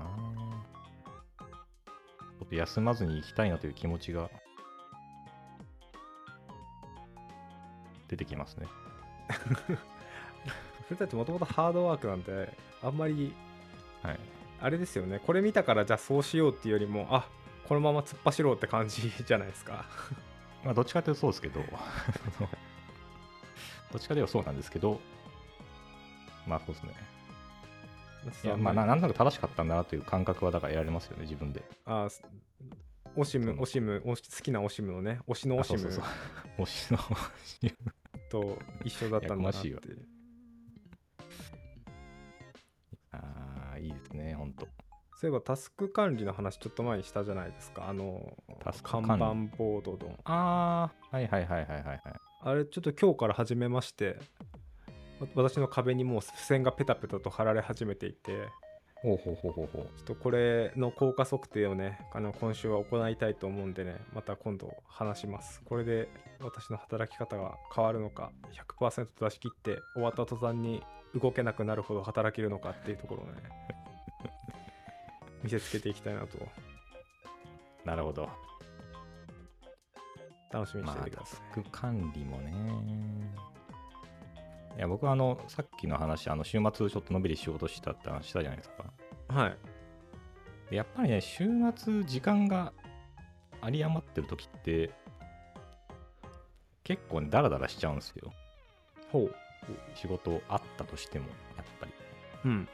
[1.37, 4.29] ちょっと休まずに行きたいなという気持ちが
[8.07, 8.67] 出てきますね。
[10.87, 13.33] それたちもともとハードワークなんであんまり
[14.01, 14.19] はい。
[14.63, 17.27] あれですよねこれ見たからじゃあそうしようっていうよりもあ
[17.67, 19.85] このまま突っ走ろうって感じ じゃないですか
[20.63, 21.59] まあどっちかというとそうですけど、
[23.91, 25.01] どっちかというとそうなんですけど、
[26.47, 26.93] まあそうですね。
[28.43, 31.63] いや、まあななんとなく正しかったんだなという感覚はだから得られますよね、自分で。
[31.85, 32.21] あす
[33.15, 33.59] オシムうん。
[33.59, 36.09] オシムオシ好きなオシムのね推しのオシムあそうそうそ
[36.59, 36.61] う。
[36.63, 37.75] 推しの推し
[38.29, 39.81] と一緒だったんだなっていわ。
[43.11, 44.67] ああ、いいですね、ほんと。
[45.15, 47.87] そういえばタスク管理の話ちょっと前にしたじゃないですか。
[47.87, 49.15] あのタスク看板
[49.57, 50.19] ボードの。
[50.25, 52.01] ああ、はいはいはいはいはいはい。
[52.41, 54.07] あれちょっと今日から始めまして。
[54.07, 54.52] わ
[55.35, 58.47] 私の壁にもう付箋がペタペタと貼られ始めていて
[59.01, 59.85] ほうほうほうほうほう。
[59.97, 66.07] ちょっとこれの効果測定をねあの今週は行いたいと思うんでねまた今度話しますこれで
[66.39, 68.31] 私の働き方が変わるのか
[68.79, 70.81] 100%出し切って終わった途端に
[71.19, 73.33] 動けなくなるほど働けるのかっていうところをね
[75.43, 76.37] 見せつけていきたいなと
[77.85, 78.29] なるほど。
[80.51, 82.53] 楽しみにしててください、タスク管理もね。
[84.77, 88.85] いや、僕はあの、さっきの話、あの、週末ちょっとのんびり仕事したって話したじゃないですか。
[89.27, 89.57] はい
[90.69, 92.73] でやっぱりね、週末時間が
[93.63, 94.91] 有り余ってる時って、
[96.83, 98.33] 結構ね、ダラダラしちゃうんですよ。
[99.11, 99.35] ほう
[99.95, 101.91] 仕事あったとしても、やっぱり。
[102.45, 102.67] うん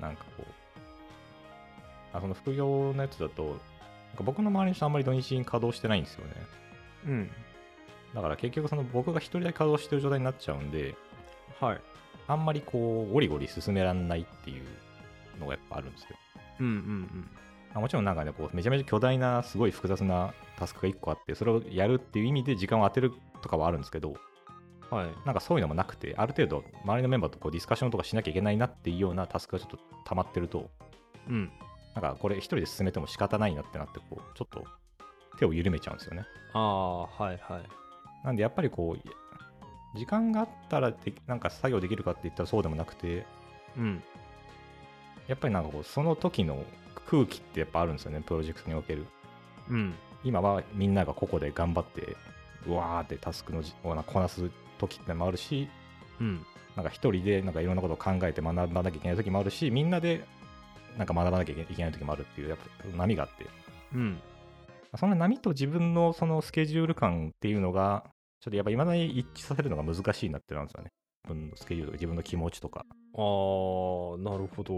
[0.00, 0.46] なんかこう、
[2.12, 3.58] あその副業のやつだと、
[4.18, 6.32] 僕の周りの人あんまり土日に稼働してないんですよね。
[7.06, 7.30] うん
[8.14, 10.96] だから結局その僕が一人だけ稼働してる状態になっちゃうんで、
[11.60, 11.80] はい。
[12.28, 14.64] あんまりこう、ゴリゴリ進めらんないっていう
[15.40, 16.08] のがやっぱあるんですよ。
[16.60, 17.30] うんうん
[17.74, 24.16] あもちろんなんかね、こうめちゃめちゃ巨大な、すごい複雑なタスクが1個あって、それをやるっていう意味で時間を当てるとかはあるんですけど、うん
[24.90, 25.06] はい。
[25.24, 30.70] なんかそういうのもなくて、ある程度、周りのメンバーとこうディスカッションとかしなきゃいけないなっていうようなタスクがちょっと溜まってると、
[31.28, 31.50] うん。
[31.94, 34.64] なんかこれ一人で進めても仕方ないなってなって、こう、ちょっと
[35.38, 36.24] 手を緩めちゃうんですよね。
[36.52, 37.62] ああはいはい。
[38.24, 39.08] なんでやっぱりこう、
[39.96, 43.26] 時間があったらでなんか作業できるかって言ったらそうでもなくて、
[43.76, 44.02] うん。
[45.26, 46.62] やっぱりなんかこう、その時の
[47.06, 49.06] 空気ってやっぱあるんですよね、プロジェクトにおける。
[49.68, 49.94] うん。
[50.24, 52.16] 今はみんなが個々で頑張って、
[52.66, 55.68] うわーってタスクのじをこなす時ってのもあるし、
[56.20, 56.46] うん。
[56.74, 60.24] なんか一人でなんかいろんなことを考えて学ばなきゃいけない時もあるし、みんなで
[60.96, 63.46] なんか学ばなきゃいけない時もあるっていう、やっぱ波があって、
[63.94, 64.20] うん。
[64.98, 68.04] その波と自分のそのスケジュール感っていうのが、
[68.40, 70.92] ちょっとやっぱいまだに一致させるのが難しいなってなんですよね。
[71.24, 72.80] 自分のスケジュールとか自分の気持ちとか。
[72.80, 74.74] ああなるほど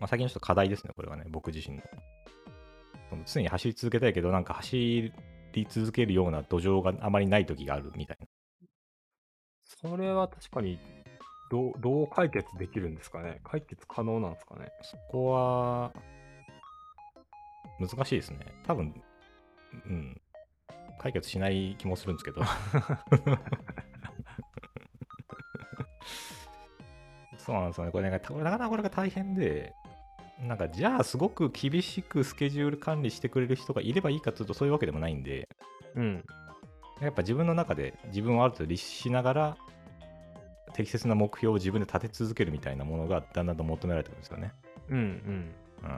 [0.00, 1.82] まあ、最近のちょっと課題ですね、これはね、僕自身の。
[3.10, 5.12] その常に走り続けたいけど、なんか走
[5.52, 8.26] り続けるような土壌があまりない時があるみたいな。
[9.64, 10.78] それは確かに
[11.50, 13.40] どうどう解決できるんですかね？
[13.42, 14.70] 解決可能なんですかね？
[14.82, 15.92] そこは、
[17.80, 18.38] 難しいですね。
[18.66, 18.94] 多分、
[19.72, 20.20] うん、
[20.98, 22.42] 解決しない気もするんですけど。
[27.38, 27.92] そうなんですよね。
[27.92, 29.72] これなんか、なかなかこれが大変で、
[30.46, 35.48] なんか、じゃあ、すごく厳しくスケジュール管理してくれる人がいればいいかというと、そういうわけでもないんで、
[35.94, 36.24] うん
[37.00, 39.56] やっぱ自分の中で自分をある程度律しながら、
[40.74, 44.52] 適切な目標を自分で立て続けるみたいなものがだんだんと求められてくるんですよね。
[44.88, 45.88] うんうんうん。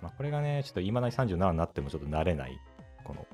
[0.00, 2.58] まあ、これがね、ちょっと今なり37になってもちょっと慣れない、
[3.04, 3.26] この、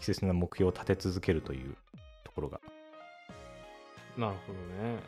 [0.00, 1.76] 適切な目標を立て続けるという
[2.24, 2.60] ところが。
[4.16, 4.98] なるほどね。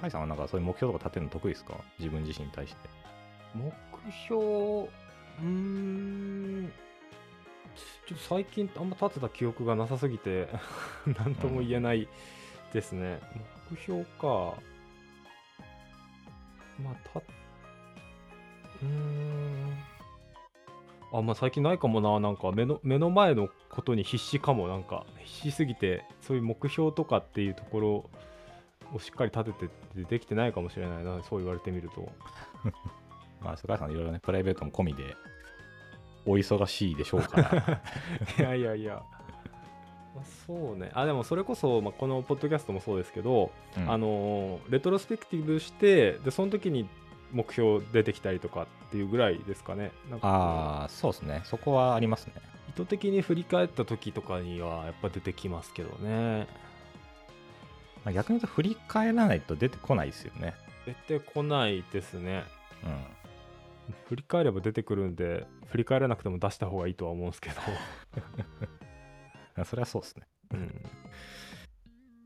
[0.00, 1.74] カイさんはなんかそういう目標とか立てるの得意ですか？
[1.98, 2.88] 自分自身に対して。
[3.54, 3.70] 目
[4.26, 4.42] 標？
[4.42, 6.72] うーん。
[8.06, 10.48] ちょっと最近あんま立てた記憶がなさすぎて
[11.06, 12.08] 何とも言えない
[12.72, 13.20] ですね、
[13.70, 14.54] 目標か。
[16.82, 19.78] まあたうーん
[21.12, 22.20] あまあ最近ないかもな。
[22.20, 24.68] なんか目の目の前のことに必死かも。
[24.68, 27.88] なんか必死すぎてそういう目標とかっていうところ
[28.94, 31.22] をしっかり立ててできてないかもしれないな。
[31.22, 32.10] そう言われてみると。
[33.42, 35.16] まあ、菅井さんいろいろね、プライベートも込みで、
[36.26, 37.80] お忙しいでしょうから。
[38.38, 39.02] いやいやいや、
[40.14, 40.90] まあそうね。
[40.94, 43.90] あでもそれこそ、まあ、このポッドキャストもそうですけど、うん。
[43.90, 46.88] あのーレトロスペクティブしてでその時に
[47.32, 51.42] 目標出てきたりとかっていうぐらいですかねなんかああ、そうですね。
[51.44, 52.34] そこはありますね。
[52.68, 56.46] 意図的に振り返った時とかにはやっぱ出てきますけどね
[58.04, 60.54] まあ、逆に言うと振り返らないと出てこないですよね。
[60.86, 62.44] 出てこないですね
[62.84, 63.94] うん。
[64.08, 67.56] 振り返れば出てくるんで振り返らなくても出した方がいいとは思うんですけど、
[69.64, 70.26] それはそうですね。
[70.52, 70.82] うん、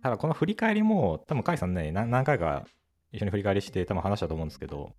[0.02, 2.66] ただこの振り返りも、多分甲斐さんね、何何回か
[3.14, 4.90] 一緒に振り返りして、多分話したと思うんですけど、やっ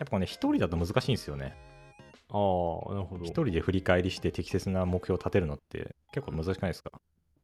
[0.00, 1.54] ぱこれね、一人だと難しいんですよね。
[2.32, 6.92] ああなるほど一人で振り返りして適切な目標を立てるのって結構難しくないですか、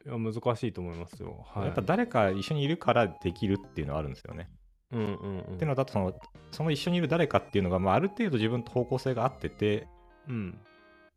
[0.07, 4.49] いや難しいと思いますよ、はい、やっぱ誰か一緒にいるからできるっていうのはあるんですよね。
[4.93, 6.15] うんうんうんっていうのはだとその、
[6.53, 9.89] その一緒にいる誰かっていうのが、まあ、ある程度自分と方向性が合ってて、
[10.29, 10.59] うん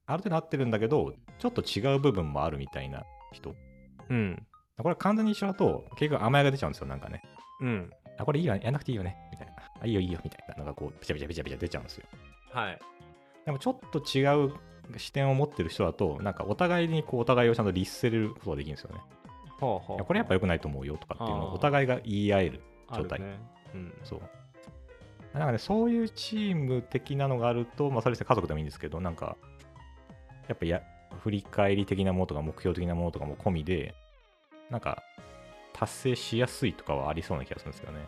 [0.07, 3.53] ある程度合ってるんだけど、ちょっと違う部分もあるみたいな人。
[4.09, 4.47] うん
[4.81, 7.21] これ完全に一緒だと、結局甘えが出ちゃうんですよ、なんかね。
[7.61, 9.53] うんあ、これいいよ、やんなくていいよね、みたいな。
[9.81, 12.05] あ、いいよ、いいよ、みたいなのがこう、ピチャピチャピチャピチャ出ちゃうんですよ。
[12.51, 12.79] はい
[13.45, 14.53] でもちょっと違う
[14.97, 19.01] 視点を持ってる人だと、なんかお互いにこうお互いをちゃんと律せれることができるんですよね。
[19.59, 22.61] はあはいやこれやっぱ良くないと思うよとかっていうのをお互いが言い合える
[22.95, 23.19] 状態。
[23.19, 23.39] ね
[23.73, 24.21] うんそう。
[25.33, 29.37] なんかね、そういうチーム的なのがあると、まあ、それですね、家族でもいいんですけど、なんか、
[30.47, 30.81] やっぱや、
[31.21, 33.93] 振り返り的なものとか、目標的なものとかも込みで、
[34.71, 35.03] なんか、
[35.79, 37.99] 達成しやすいとかはありそうな気がするんですよね。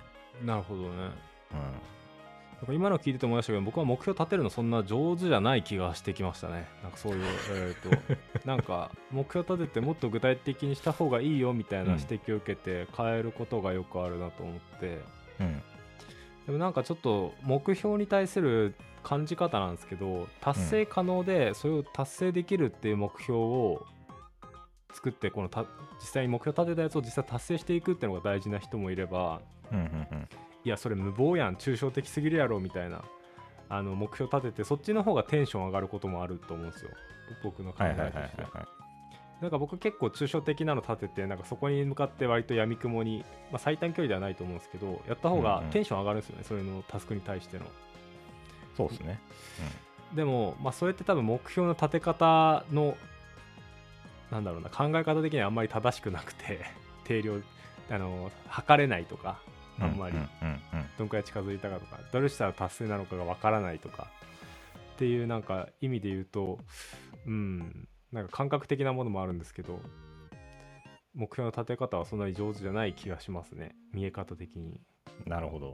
[0.46, 0.92] なるほどねうん。
[0.98, 15.00] なんか今の聞いてて思いましたけど僕は目標立てるのそんな上手じゃない気がしてきましたねなんかそういう えーとなんか目標立ててもっと具体的にした方がいいよみたいなうん指摘を受けて変えることがよくあるなと思って、
[15.40, 15.62] うん。
[16.46, 23.86] でもなんかちょっと目標に対する感じ方なんですけど達成可能でそれを達成できるっていう目標を
[24.94, 25.66] 作ってこのた
[26.00, 30.28] 実際に目標立てたやつを実際達成していくっていうのが大事な人もいればうんうんうん。
[30.64, 33.04] いやそれ無謀やん抽象的すぎるやろみたいな
[33.70, 36.92] あの目標立ててそっちの方がテンション上がることもあると思うんですよ
[37.44, 38.68] 僕の考はいはいはいはいえとしてはい。
[39.42, 47.66] なんか僕結構抽象的なの立ててなんかそこに向かって割と闇雲に、まあ、最短距離ではないと思うんですけどやった方がうんうんテンション上がるんですよね、それのタスクに対しての
[48.78, 49.20] そうですね。
[50.14, 52.96] でも、まあ、それって多分目標の立て方の
[54.32, 56.62] なんだろうな考え方的にはあんまり正しくなくて
[57.04, 57.40] 定量
[57.90, 59.42] あの測れないとか
[59.78, 59.84] うん。
[59.86, 60.18] あんまり。
[60.98, 64.08] どんくらい近づいたかとかどれしたら達成なのかがわからないとか
[64.94, 66.60] っていうなんか意味で言うと
[67.26, 69.80] うんなんか感覚的なものもあるんですけど
[71.14, 74.80] 目標の立て方はそんなに上手じゃない気がしますね見え方的に
[75.26, 75.74] なるほど。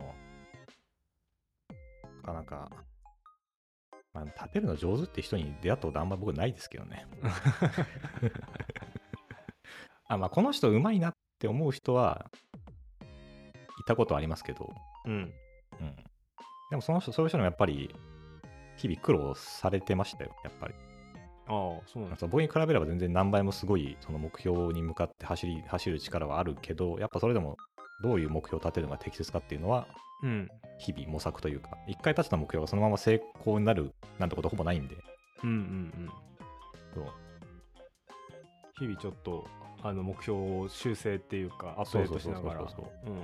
[2.23, 2.69] なかなか、
[4.17, 7.05] まあ、立てるの上手って人に出会ったことあんま僕ないですけどね。
[10.09, 12.31] あまあ、この人うまいなって思う人は
[13.79, 14.73] いたことありますけど、
[15.05, 15.15] うんう
[15.83, 15.95] ん。
[16.71, 17.93] でもその人、そういう人にもやっぱり
[18.77, 20.73] 日々苦労されてましたよ、やっぱり。
[21.49, 27.57] ああそうなんです僕に比べれば全然何倍もすごいその目標に向かって走り走る力はあるけど、やっぱそれでも
[28.01, 29.87] どういう目標を立てるのが適切かっていうのは、
[30.23, 30.49] うん。
[30.79, 34.95] 日々模索というか、一回立てた目標がそのまま成功になるなんてことほぼないんで、
[35.43, 36.09] うんうんうん。
[36.93, 37.05] そう。
[38.79, 39.47] 日々ちょっと
[39.81, 42.59] あの目標を修正っていうかアップデートしながら。
[42.61, 43.13] そうそうそうそうそう。
[43.13, 43.23] うんうん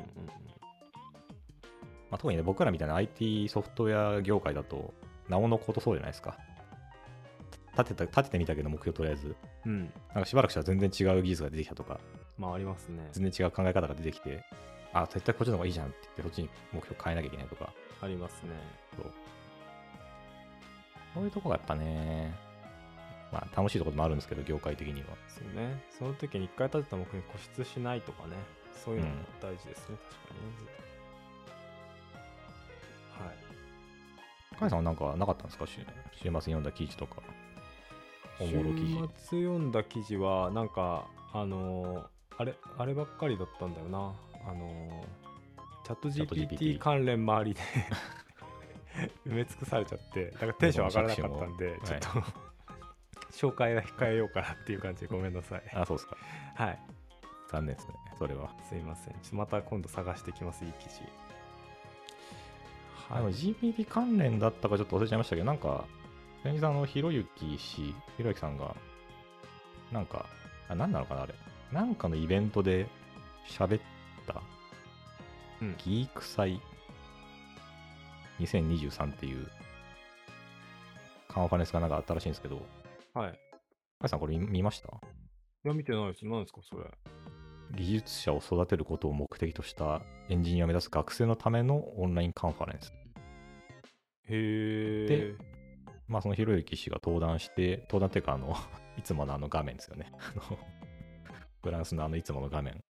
[2.13, 4.93] まあ、特にね、僕らみたいな IT ソフトウェア業界だと、
[5.29, 6.37] なおのことそうじゃないですか。
[7.75, 9.35] 立てた立ててみたけど、目標とりあえず。
[9.65, 9.93] うんうん。
[10.13, 11.99] なんかしばらくしたら全然違う技術が出てきたとか、
[12.37, 13.07] まあありますね。
[13.11, 14.43] 全然違う考え方が出てきて、
[14.93, 18.49] あ、絶対こっちの方がいいじゃんって言って、そっちに目標変えなきゃいけないとか、ありますね。
[18.95, 19.11] そう。
[21.13, 22.33] そういうとこがやっぱね、
[23.31, 25.07] まあ楽しいところもあるんですけど、業界的には。
[25.27, 25.83] そうね。
[25.97, 28.35] その時に一回立てた目標に固執しないとかね。
[28.83, 30.71] そういうのも大事ですね、確かにね
[33.11, 33.37] はい。
[34.59, 35.67] カイさんはなんかなかったんですか？
[35.67, 37.21] 週週末に読んだ記事とか。
[38.39, 38.95] おもろ記事。
[38.95, 44.13] 週末読んだ記事はなんかあのーあれあればっかりだったんだよな。
[44.49, 45.23] あのー
[45.83, 47.59] チャット GPT 関連周りで
[49.27, 50.31] 埋め尽くされちゃって。
[50.31, 52.07] だからテンション上がらなかったんでちょっと、
[53.51, 55.63] 紹介は控えようかなっていう感じでごめんなさい。
[55.73, 56.17] あ、そうですか。
[56.55, 56.79] はい。
[57.49, 58.49] 残念ですね、それは。
[58.63, 59.13] すいません。
[59.15, 60.71] ちょっとまた今度探してきますいい。
[60.73, 61.01] 記事
[63.09, 65.85] あの GPT 関連だったかちょっと忘れちゃいましたけど、なんか、
[66.41, 68.75] 先日あの、ひろゆき氏、ひろゆきさんが、
[69.91, 70.25] なんか、
[70.69, 71.35] あ、なんなのかな、あれ。
[71.73, 72.87] なんかのイベントで
[73.49, 73.81] 喋っ
[74.27, 74.41] た、
[75.61, 75.75] うん。
[75.83, 76.61] ギーク祭
[78.39, 79.47] 2023っていう、
[81.27, 82.61] カンファレンスがなんかあったらしいんですけど、
[83.13, 83.31] はい。
[83.31, 83.33] い
[83.99, 84.89] カイさんこれ見見ました？
[85.63, 86.25] や見てないです。
[86.25, 86.83] 何ですかそれ。
[87.75, 92.93] 技術者を育てることを目的としたエンジニアを目指す学生のためのオンラインカンファレンス。
[94.29, 95.35] へえ
[96.07, 98.55] まあ、そのひろゆき氏が登壇して、登壇っていうか、あの、
[98.97, 100.11] いつものあの画面ですよね。
[100.13, 100.59] あの、
[101.63, 102.83] フランスのあのいつもの画面。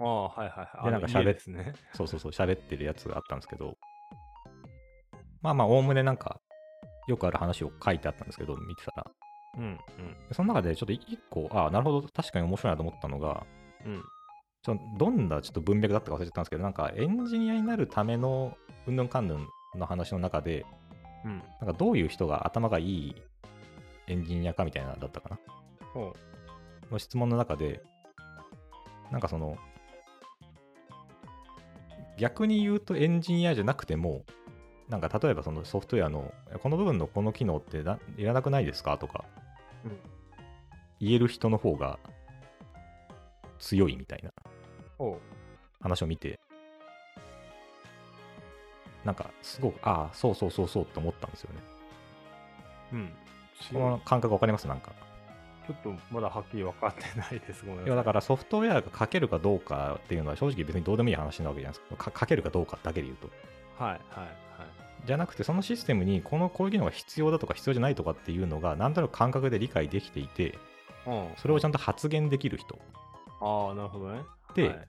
[0.00, 3.76] ああはいはいはいでなんか喋っあの家ですねそうそうそう、喋ってるやつがあったんですけど、
[5.42, 6.40] まあまあ、おおむねなんか、
[7.08, 9.10] よくある話を書いてあったんですけど、見てたら。
[9.58, 9.76] うん
[10.28, 13.44] でその中でちょっと一個、ああ、なるほど、確かに面白いなと思ったのが、
[13.84, 14.02] うんうん
[14.60, 19.46] ちょどんなちょっと文脈だったか忘れちゃったんですけど、なんかエンジニアになるためのうんぬんかんぬん
[19.76, 20.66] の話の中で、
[21.24, 23.14] うんなんかどういう人が頭がいい
[24.08, 25.38] エンジニアかみたいなのだったかな。
[26.88, 27.82] ほの質問の中で、
[29.10, 29.56] なんかその、
[32.18, 34.24] 逆に言うとエンジニアじゃなくても、
[34.88, 39.24] なんか例えばそのソフトウェアの、この部分のこの機能ってないらなくないですかとか、
[39.84, 39.98] うん
[41.00, 41.96] 言える人の方が
[43.60, 44.32] 強いみたいな
[45.80, 46.40] 話を見て、
[49.04, 51.60] なんかすごく、ああ、そうそうそうそうって思ったんですよね。
[52.94, 53.12] ううん
[53.72, 54.66] この感覚わかります？
[54.66, 54.90] なんか。
[55.68, 57.64] ちょっとまだはっきり分かってないです。
[57.64, 57.86] ごめんなさい。
[57.86, 62.10] いやだからソフトウェアが書けるかどうかっていうのは正直別にどうでもいい話なわけじゃないですか。
[62.10, 63.28] か書けるかどうかだけで言うと。
[63.78, 64.28] はいはいはい。
[65.06, 70.58] じゃなくてそのシステムにこのこういう機能が必要だとか必要じゃないとかっていうのがなんとなく感覚で理解できていて
[71.06, 72.78] うん、それをちゃんと発言できる人
[73.40, 74.20] ああ、なるほどね。
[74.54, 74.88] ではい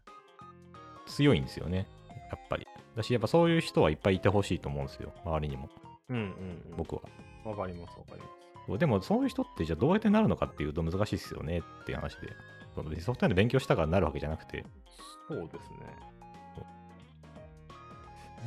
[1.06, 1.88] 強いんですよね
[2.30, 5.70] やっぱりだしやっぱそういう人はいっぱいいてほしいと思うんですよ周りにも
[6.10, 6.78] うんうんうん。
[6.78, 7.02] 僕は
[7.44, 8.39] わかりますわかります。
[8.78, 12.36] でもそういう人ってじゃあどうやってなるのかっていうと難しいですよねっていう話で。
[13.02, 14.66] ソフトウェアで勉強したからなるわけじゃなくて。
[15.28, 15.78] そうですね。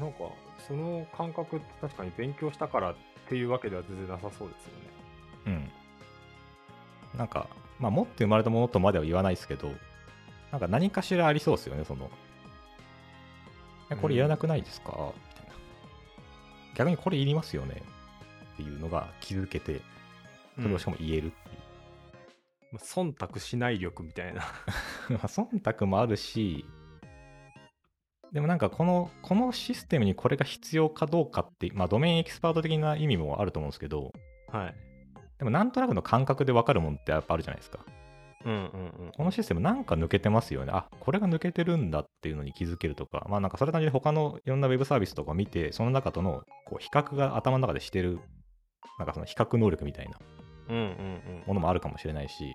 [0.01, 0.19] なんか、
[0.67, 2.95] その感覚って確かに勉強したからっ
[3.29, 4.93] ていうわけでは全然なさそうですよね。
[5.47, 7.19] うん。
[7.19, 9.71] なんかまあ持って生まれたものとまでは言わないですけど
[10.51, 12.11] なんか何かしらありそうですよねその。
[13.91, 15.53] えこれいらなくないですか、みたいな。
[16.77, 17.83] 逆にこれいりますよね
[18.55, 19.83] っていうのが気づけて
[20.61, 21.33] それをしかも言えるっていう、
[22.73, 24.43] まあ、忖度しない力みたいな。
[25.11, 26.65] まあ忖度もあるし
[28.33, 34.13] でもなんかこのこのシステムにこれが必要かどうかってまあドメインエキスパート的な意味もあると思うんですけど
[34.49, 34.75] はい。
[35.39, 37.85] でもなんとなくの感覚で分かるもんってやっぱあるじゃないですか
[38.45, 39.13] うんうんうん。
[39.17, 40.73] このシステムなんか抜けてますよね。
[40.75, 48.19] あ、これが抜けてるんだっていうのに気づけるとか、まあなんかそれなりに他のいろんなウェブサービスとかを見て、その中とのこう比較が頭の中でしてる、
[48.99, 50.42] なんかその比較能力みたいなうんうんうん。
[50.69, 52.55] ものもあるかもしれないし、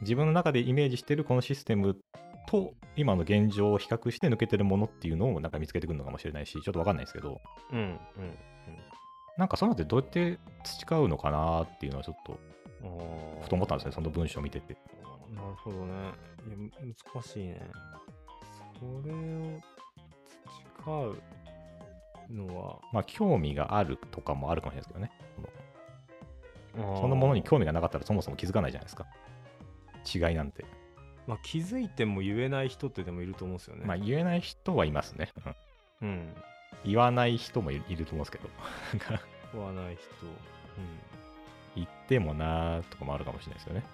[0.00, 1.96] 自分の中でイメージしてるこのシステム
[2.46, 7.40] と今の現状を比較して抜けてるものっていうのをなんか見つけてくるのかもしれないし、ちょっとわかんないですけど、
[7.72, 7.98] うんうん
[9.36, 12.38] なんかそういうのってどうやって培うのかなっていうのはちょっと
[12.84, 13.42] うん。
[13.42, 14.76] ふと思ったんですね、その文章を見てて。
[15.34, 15.92] なるほどね。
[16.46, 16.70] いや、む
[17.14, 17.60] 難しいね。
[18.78, 19.60] それを
[20.76, 21.22] 培う
[22.32, 25.53] のは、まあ興味があるとかもあるかもしれないですけどね。
[26.76, 29.06] そそのものに興味がなかったらそもそも気づかないじゃないですか。
[30.12, 30.64] 違いなんて。
[31.26, 33.84] まあ、気づいても言えない人ってでもいると思うんですよね。
[33.86, 35.30] まあ言えない人はいますね。
[35.46, 35.54] うん
[36.02, 36.34] うん。
[36.84, 38.48] 言わない人もいいると思うんですけど。
[39.52, 40.04] 言わない人。
[41.76, 43.84] 言ってもなーとかもあるかもしれないですよね。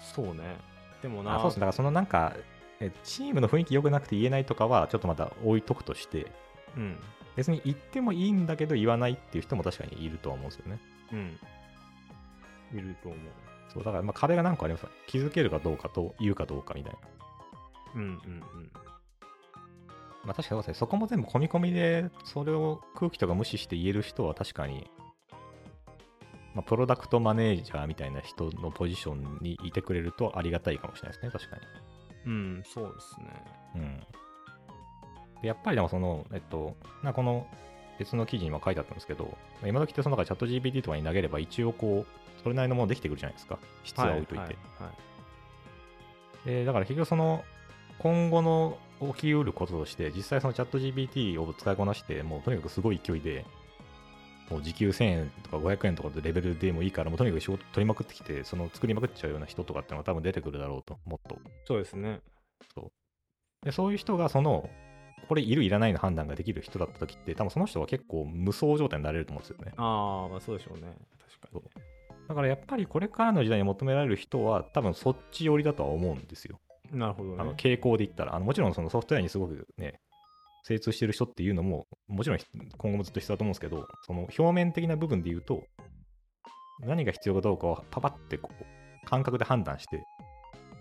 [0.00, 0.56] そうね。
[1.00, 1.60] でもな、あそうですね。
[1.60, 2.34] だからそのなんか、
[2.80, 6.32] えチームの雰囲気良くなくて言えないとかは、ちょっとまた置いとくとして、
[6.76, 6.98] うん。
[7.36, 10.78] 別に言ってもいいんだけど言わないっていう人も確かにいるとは思うんですよね。
[11.12, 11.38] うん。
[12.78, 13.20] いると思う。
[13.72, 16.98] そう、だからまあ壁が何個あります気づけるかどうかと言うかどうかみたいな。
[17.94, 18.70] うんうんうん。
[20.24, 20.74] まあ確かにそうですね。
[20.74, 24.90] そこも全部込み込みで、それを空気とか無視して言える人は確かに、
[26.54, 31.30] まあ、プロダクトマネージャーみたいな人のポジションにいてくれるとありがたいかもしれないですね。
[31.32, 31.62] 確かに。
[32.26, 33.44] うん、そうですね。
[33.74, 34.00] うん。
[35.42, 37.46] でやっぱりでもその、えっと、なこの
[37.98, 43.58] 別の記事にも書いてあったんですけど、今時ってその中チャット GPT とかに投げれば一応こう、それなりのものできてくるじゃないですか。
[43.84, 44.44] 質は置いといて。
[44.44, 45.14] はいはい
[46.44, 47.44] でだから結局その
[47.98, 48.78] 今後の
[49.14, 53.44] 起きうることとして実際そのチャット GPT を使いこなしてもうとにかくすごい勢いで
[54.50, 62.20] もう時給1000円とか500円とかでレベルでもいいからもうとにかく仕事取りまくってきてその作りまくっちゃうような人とかっていうのが多分出てくるだろうともっとそうですね。
[63.62, 64.68] でそういう人がその
[65.24, 70.94] これいるいらないの判断ができる人だった時って多分その人は結構無双状態になれると思うんですよねああ、まあそうでしょうね。
[71.40, 71.70] 確かにね。
[72.28, 76.58] だからやっぱりこれからの時代に求められる人は多分そっち寄りだとは思うんですよ
[76.92, 77.36] なるほどね。
[77.40, 80.00] あの傾向で言ったらあの、もちろんそのソフトウェアにすごくね、
[80.64, 82.38] 精通してる人っていうのも、もちろん
[82.78, 85.62] 今後もずっと必要だと思うんですけど、その表面的な部分で言うと、
[86.80, 90.04] 何が必要かどうかをパパってこう感覚で判断して、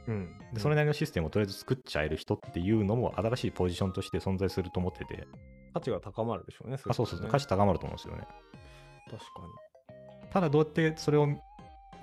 [0.07, 0.37] うん。
[0.53, 5.27] でそれなりのシステムをとりあえず作っちゃえる人っていうのも新しいポジションとして存在すると思ってて、
[5.73, 6.77] 価値が高まるでしょうね。
[6.87, 8.27] あそうそうそう、ね価値高まると思うんですよね。
[9.09, 9.23] 確か
[10.31, 11.27] ただどうやってそれを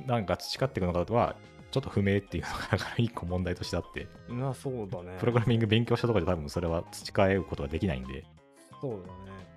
[0.06, 1.36] なんか培っていくのかは、
[1.70, 4.40] ちょっと不明っていうのがだから一個問題としてあって、に。
[4.40, 5.16] な、そうだね。
[5.18, 8.24] プログラミング勉強したとかで多分それは培えることができないんで、
[8.80, 9.49] そうだね。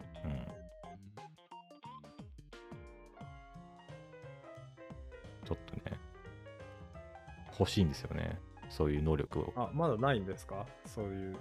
[7.59, 8.39] 欲しいんですよね。
[8.69, 9.53] そういう能力を。
[9.55, 10.65] あ、まだないんですか？
[10.85, 11.35] そういう。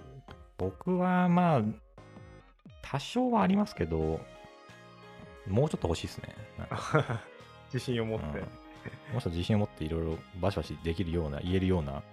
[0.57, 1.61] 僕はまあ、
[2.81, 4.19] 多少はありますけど、
[5.47, 6.35] もうちょっと欲しいですね。
[7.73, 8.25] 自信を持って。
[8.25, 8.45] うんもう
[9.13, 12.03] ちょっと自信を持っていろいろバシバシできるような、言えるような、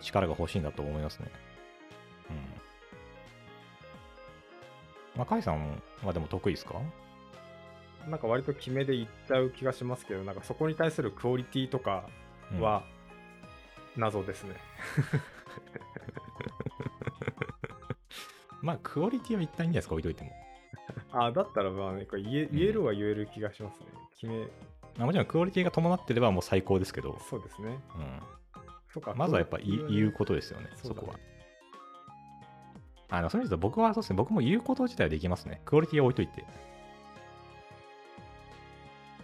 [0.00, 1.30] 力が欲しいんだと思いますね。
[2.30, 2.36] うん。
[5.18, 6.80] まあ、カイさんはでも得意ですか？
[8.08, 12.12] なんか割と決めでいっちゃう気がしますけど、なんかそこに対するクオリティとかうん
[12.58, 12.82] は
[13.96, 14.56] 謎ですね。
[18.62, 20.32] まあ、クオリティは一旦いいんじゃないですか、置いといても。
[21.12, 23.86] あ、だったらまあ、ね、これ言え言えるは言える気がしますね。
[24.14, 24.40] 決め、
[24.96, 27.78] まあもちろんクオリティが伴ってればもう最高ですけど、そうですね。
[27.96, 28.20] うん、
[28.92, 29.14] そうか。
[29.14, 31.18] まずはやっぱ言言うことですよね、そだねそうこは。
[33.08, 35.62] あの、それで言うと僕はそうですね、僕も言うこと自体はできますね。
[35.64, 36.44] クオリティは置いといて。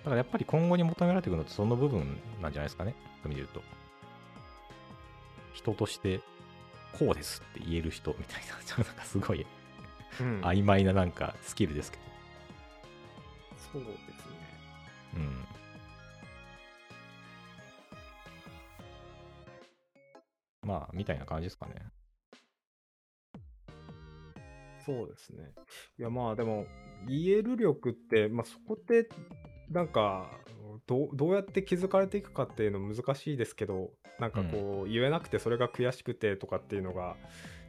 [0.07, 2.95] だからやっぱり今後に求められてくるのってその部分なんじゃないですかね、
[3.25, 3.63] そういう意味で言うと。
[5.53, 6.21] 人として、
[6.97, 9.45] こうですって言える人みたいな、 ちょっとなんかすごい
[10.21, 12.05] うん、曖昧ななんかスキルですけど。
[13.73, 14.07] そうですね。
[15.15, 15.45] うん。
[20.69, 21.75] まあ、みたいな感じですかね。
[24.85, 25.53] そうですね。
[25.99, 26.65] いやまあでも
[27.09, 29.09] 言える力って、まあ、そこって
[29.71, 30.31] なんか
[30.87, 37.17] どうどうやって気づかれていくかっていうの難しいですけどなんかこう、言えなくてそれが悔しくてとかっていうのが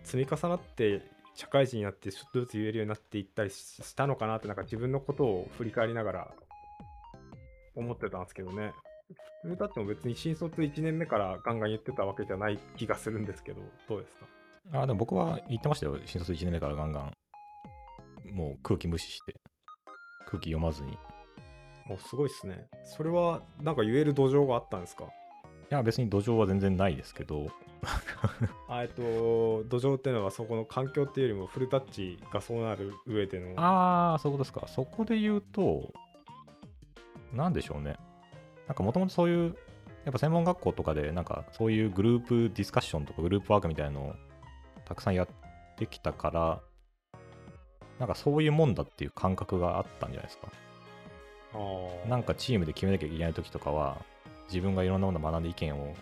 [0.03, 1.01] 積み重なって
[1.33, 6.31] 社会人になってちょっとずつ言えるようになっていったりししたのかなってなんか自分のことを振り返りながら
[7.75, 8.73] 思ってたんですけどね。
[9.43, 14.15] 普通だっても別に新卒1年目からガンガン言ってたわけじゃない気がするんですけどどうです
[14.71, 14.81] か？
[14.81, 15.97] あでも僕は言ってましたよ。
[16.05, 17.13] 新卒1年目からガンガン。
[18.33, 19.35] もう空気無視して。
[20.25, 20.97] 空気読まずに。
[21.89, 22.67] いおすごいっすね。
[22.83, 25.05] それはなんか言える土壌があったんですか？
[25.69, 27.47] や、別に土壌は全然ないですけど、
[28.69, 29.01] あえっと、
[29.65, 33.53] 土壌っていうのはそこの環境っていうよりもフルタッチがそうなる上での。
[33.59, 34.67] ああ、そういうことですか。
[34.67, 35.93] そこで言うと、
[37.33, 37.97] なんでしょうね。
[38.67, 39.55] なんかもともとそういう、
[40.05, 44.15] やっぱ専門学校とかで、なんかそういうグループディスカッションとかグループワークみたいなのを
[44.85, 45.27] たくさんやっ
[45.75, 46.61] てきたから、
[47.99, 50.47] なんかそういうもんだっていう感覚があったんじゃないですか。
[52.07, 53.97] なんかチームで決めなきゃいけない時とかは、
[54.47, 55.95] 自分がいろんなものを学んで意見を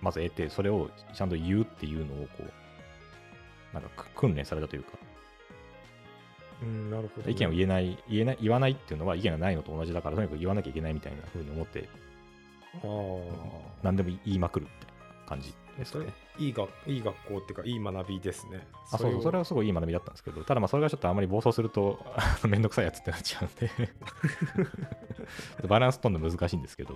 [0.00, 4.90] まず得て、それをちゃんと言うっていうのをこう、なんかく訓練されたというか、
[6.62, 11.88] うん、なるほど、意見を言えない、言えない、言わないっていうのは意見がないのと同じだから、とにかく言わなきゃいけないみたいな風に思って、
[12.74, 12.88] ああ。
[13.82, 16.12] 何でも言いまくるみたいな感じですそね。
[16.38, 18.66] いいがいい学校っていうか、いい学びですね。
[18.92, 22.04] あそうそう、それははすごいいい学びだったんですけど、ただまあそれがちょっとあまり暴走すると、
[22.46, 23.70] めんどくさいやつってなっちゃうんで
[25.68, 26.94] バランス取るの難しいんですけど、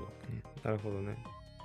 [0.62, 1.16] なるほどね。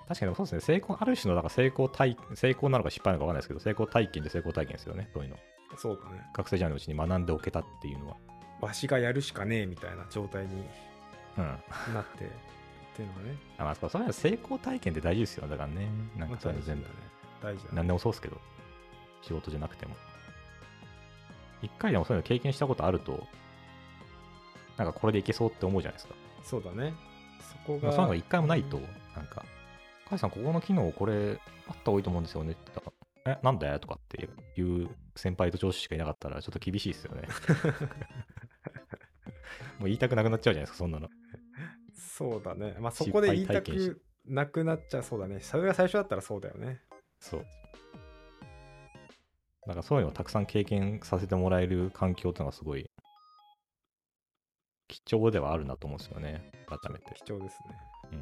[0.07, 5.38] 確かにそうですね、成功、ある種のだから成功体成功なのか失敗なのか分かんないですけど、成功体験で成功体験ですよね、そういうの。
[5.76, 6.24] そうだね。
[6.34, 8.18] 学生時代のうちに学んでおけたっていうのは。
[8.61, 10.63] わしがやるしかねえみたいな状態に
[11.38, 11.43] うん。
[11.93, 12.30] なってっ
[12.95, 13.38] ていうのはね。
[13.59, 15.89] あまあ、そういうの成功体験って大事ですよ、だからね。
[16.15, 16.84] なんかそういうの全部。
[16.84, 16.89] ね。
[17.42, 17.72] 大事だね。
[17.74, 18.38] 何でもそうですけど、
[19.22, 19.96] 仕事じゃなくても。
[21.62, 23.26] 一回でもそういうの経験したことあると、
[24.78, 26.16] なんかこれでいけそうって思うじゃないですか。
[26.44, 26.94] そうだね。
[27.42, 27.88] そこが。
[27.88, 28.80] まあそういうのが一回もないと、
[29.16, 29.46] なんか、
[30.08, 32.92] カイさん、ここの機能、これ、あった方がいいと思うんですよねって言った
[33.32, 34.30] ら、え、なんだとかって
[34.60, 37.28] いう先輩と上司しかいなかったら、ちょっと厳しいですよね。
[39.80, 41.10] もう言いたくなくなっちゃうじゃないですか、そんなの。
[41.94, 42.76] そうだね。
[42.80, 45.40] まあそこで言いたくなくなっちゃうそうだね。
[45.40, 46.82] それが最初だったらそうだよね。
[47.20, 47.45] そう。
[49.68, 52.89] だからそういうのをたくさん経験させてもらえる環境っていうのがすごい
[54.88, 56.51] 貴重ではあるなと思うんですよね。
[56.68, 57.13] 改めて。
[57.15, 57.78] 貴重ですね。
[58.13, 58.20] うん。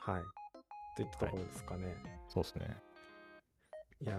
[0.00, 0.22] はい。
[0.96, 1.96] といったところですかね。
[2.28, 2.76] そうですね。
[4.02, 4.18] い、やー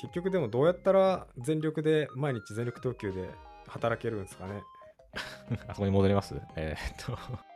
[0.00, 3.28] 結局でもどうやったら全力で毎日全力投球で
[3.66, 4.62] 働けるんですかね。
[5.66, 6.40] あそこに戻ります？
[6.54, 7.47] えーっと。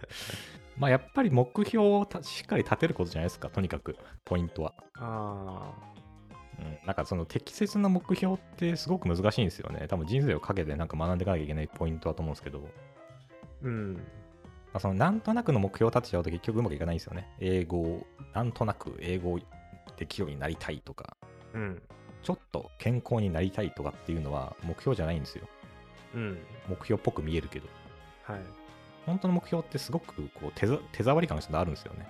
[0.76, 4.74] まあやっぱり目標をたしっかり立てることじゃないですか、とにかく、ポイントは。
[4.98, 5.72] あ
[6.58, 9.86] うん、なんかその適切な目標ってすごく難しいんですよね。
[9.88, 12.66] 多分人生をかけてなんか学んでいかなきゃいけないポイントだと思うんですけど、
[13.62, 14.02] うん。
[14.72, 17.28] あ、そのなんとなくの目標を立てちゃうと結局うまくいかないんですよね。
[17.40, 19.38] 英語を、なんとなく英語
[19.96, 21.16] できるようになりたいとか、
[21.54, 21.82] うん。
[22.22, 25.46] ちょっと健康になりたいとかっていうのは目標じゃないんですよ。
[26.14, 26.38] うん。
[26.68, 27.68] 目標っぽく見えるけど。
[28.24, 28.40] はい。
[29.06, 32.06] 本当の目標ってすごくこう手ざ手触り感があるんですよね。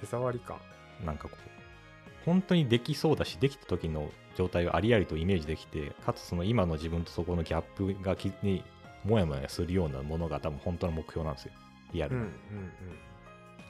[0.00, 0.56] 手触り感。
[1.04, 8.64] なんかこう、本当にできそうだし、できた時の状態をありありとイメージできて、かつその今の自分とそこのギャップがきに
[9.04, 11.52] もやもやするようなものが多分本当の目標なんですよ。
[11.92, 12.22] リアルな。
[12.22, 12.32] うんうん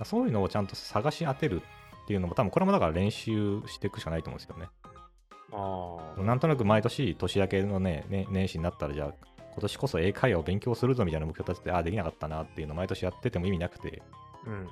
[0.04, 1.62] そういうのをちゃんと探し当てる
[2.04, 4.68] っていうのも多分これもだから練習していくしかないと思うんですよね。
[5.52, 6.20] あ。
[6.20, 14.02] なんとなく毎年年明けのね、ね年始になったらじゃあ今年こそ英会話を勉強するぞみたいな目標立てて、ああ、できなかったなっていうのを毎年やってても意味なくて、
[14.46, 14.68] うん。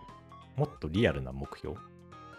[0.56, 1.76] もっとリアルな目標。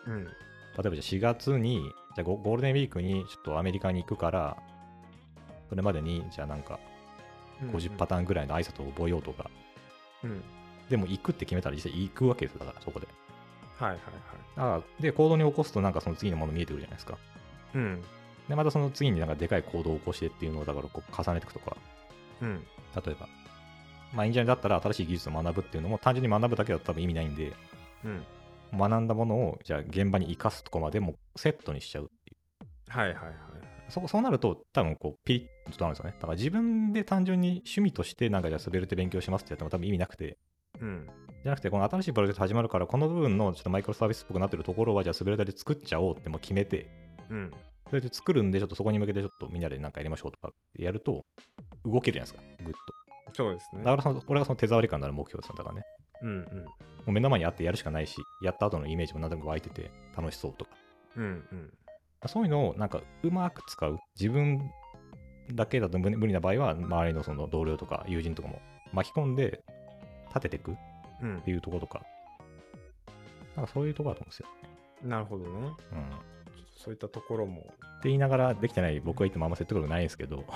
[0.07, 0.25] うん。
[0.25, 0.31] 例え
[0.75, 4.57] ばじゃあ4月に、じゃあゴゴールデンウィークにちょっとアメリカに行くから、
[5.69, 6.79] それまでにじゃあなんか
[7.71, 9.49] 50パターンぐらいの挨拶を覚えようとか、
[10.23, 10.43] うん。
[10.89, 13.07] でも行くって決めたら実際行くわけですよ、だからそこで。
[13.77, 14.03] はいはいはい。
[14.55, 17.17] だからで、行動に起こすとなんかその次のもの見えてくるじゃないですか。
[17.73, 18.03] うん。
[18.49, 21.77] で、またその次になんかでかい行動を起こしてっていうのをだからこう重ねていくとか、
[22.43, 22.63] うん。
[23.05, 23.27] 例えば、
[24.13, 27.53] まあエンジニアだったら新しい技術を学ぶっていうのも単純に学ぶだけだと多分意味ないんで、
[28.03, 28.23] うん。
[28.77, 32.37] 学んだものをじゃあ現場に生かすとこまでもセットにしちゃうっていう。
[32.89, 33.33] はいはいはい。
[33.89, 36.15] そそうなると多分こうピリッとなるんですよね。
[36.19, 40.37] だから自分で単純に趣味としてなんかじゃあ滑るって勉強しますってやっても多分意味なくて、
[40.79, 41.07] うん。
[41.43, 46.89] じゃなくてこの新しいプロジェクト始まるからこの部分のちょっとマイクロサービスっぽくなってるところはじゃあ滑るだで作っちゃおうってもう決めて、
[47.29, 47.51] うん。
[47.93, 51.25] それで作るんでちょっとそこに向けてちょっとみんなでなんかやりましょうとかやると
[51.85, 53.33] 動けるじゃないですか、ぐっと。
[53.35, 53.91] そうですねだ。
[53.91, 55.83] からそのこれがその手触り感のある目標ですよだからね。
[56.23, 56.37] うんうん。
[56.39, 56.73] も
[57.09, 60.71] う目の前にあってやるしかないし、やった後のイメージも何でも湧いてて楽しそうとか。
[61.17, 61.73] うんうん。
[62.25, 63.99] そういうのをなんかうまく使う。
[64.19, 64.71] 自分
[65.53, 68.59] だけだと無無理な場合は、周りのその同僚とか友人とかも
[68.91, 69.63] 巻き込んで
[70.29, 70.75] 立てていくっ
[71.21, 72.01] うんていうところとか、
[73.55, 74.47] なんかそういうところだと思うんですよ。
[75.07, 75.51] なるほどね。
[75.91, 76.32] うん。
[76.83, 77.73] ってそういったところも。
[78.03, 80.43] 言いながらできてない僕が言ってもあんま説得力ないんですけど、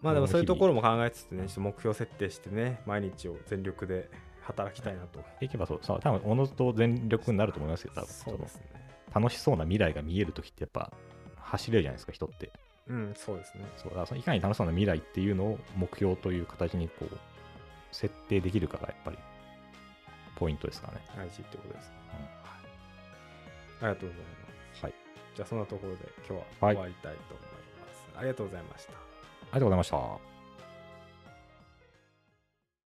[0.00, 4.08] まあでもそういうところも考えつつね、ちょっと目標設定してね、毎日を全力で
[4.42, 5.24] 働きたいなと。
[5.40, 8.08] いけばそう、そう多分おのずと全力になると思いますよ、多分。
[8.08, 8.66] そうですね。
[9.12, 10.92] 楽しそうな未来が見えるときってやっぱ
[11.36, 12.52] 走れるじゃないですか、人って。
[12.88, 13.64] うん、そうですね。
[13.76, 17.18] そうだいかに楽しそうな未来っていうのを目標という形にこう
[17.90, 19.18] 設定できるかがやっぱり
[20.36, 21.00] ポイントですかね。
[21.16, 21.95] 大事ってことですね。
[23.80, 24.82] ありがとうございます。
[24.84, 24.94] はい。
[25.34, 27.46] じゃあそんなところで今日ははい終わりたいと思い
[27.80, 28.08] ます。
[28.16, 28.92] ありがとうございました。
[28.92, 30.35] ありがとうございました。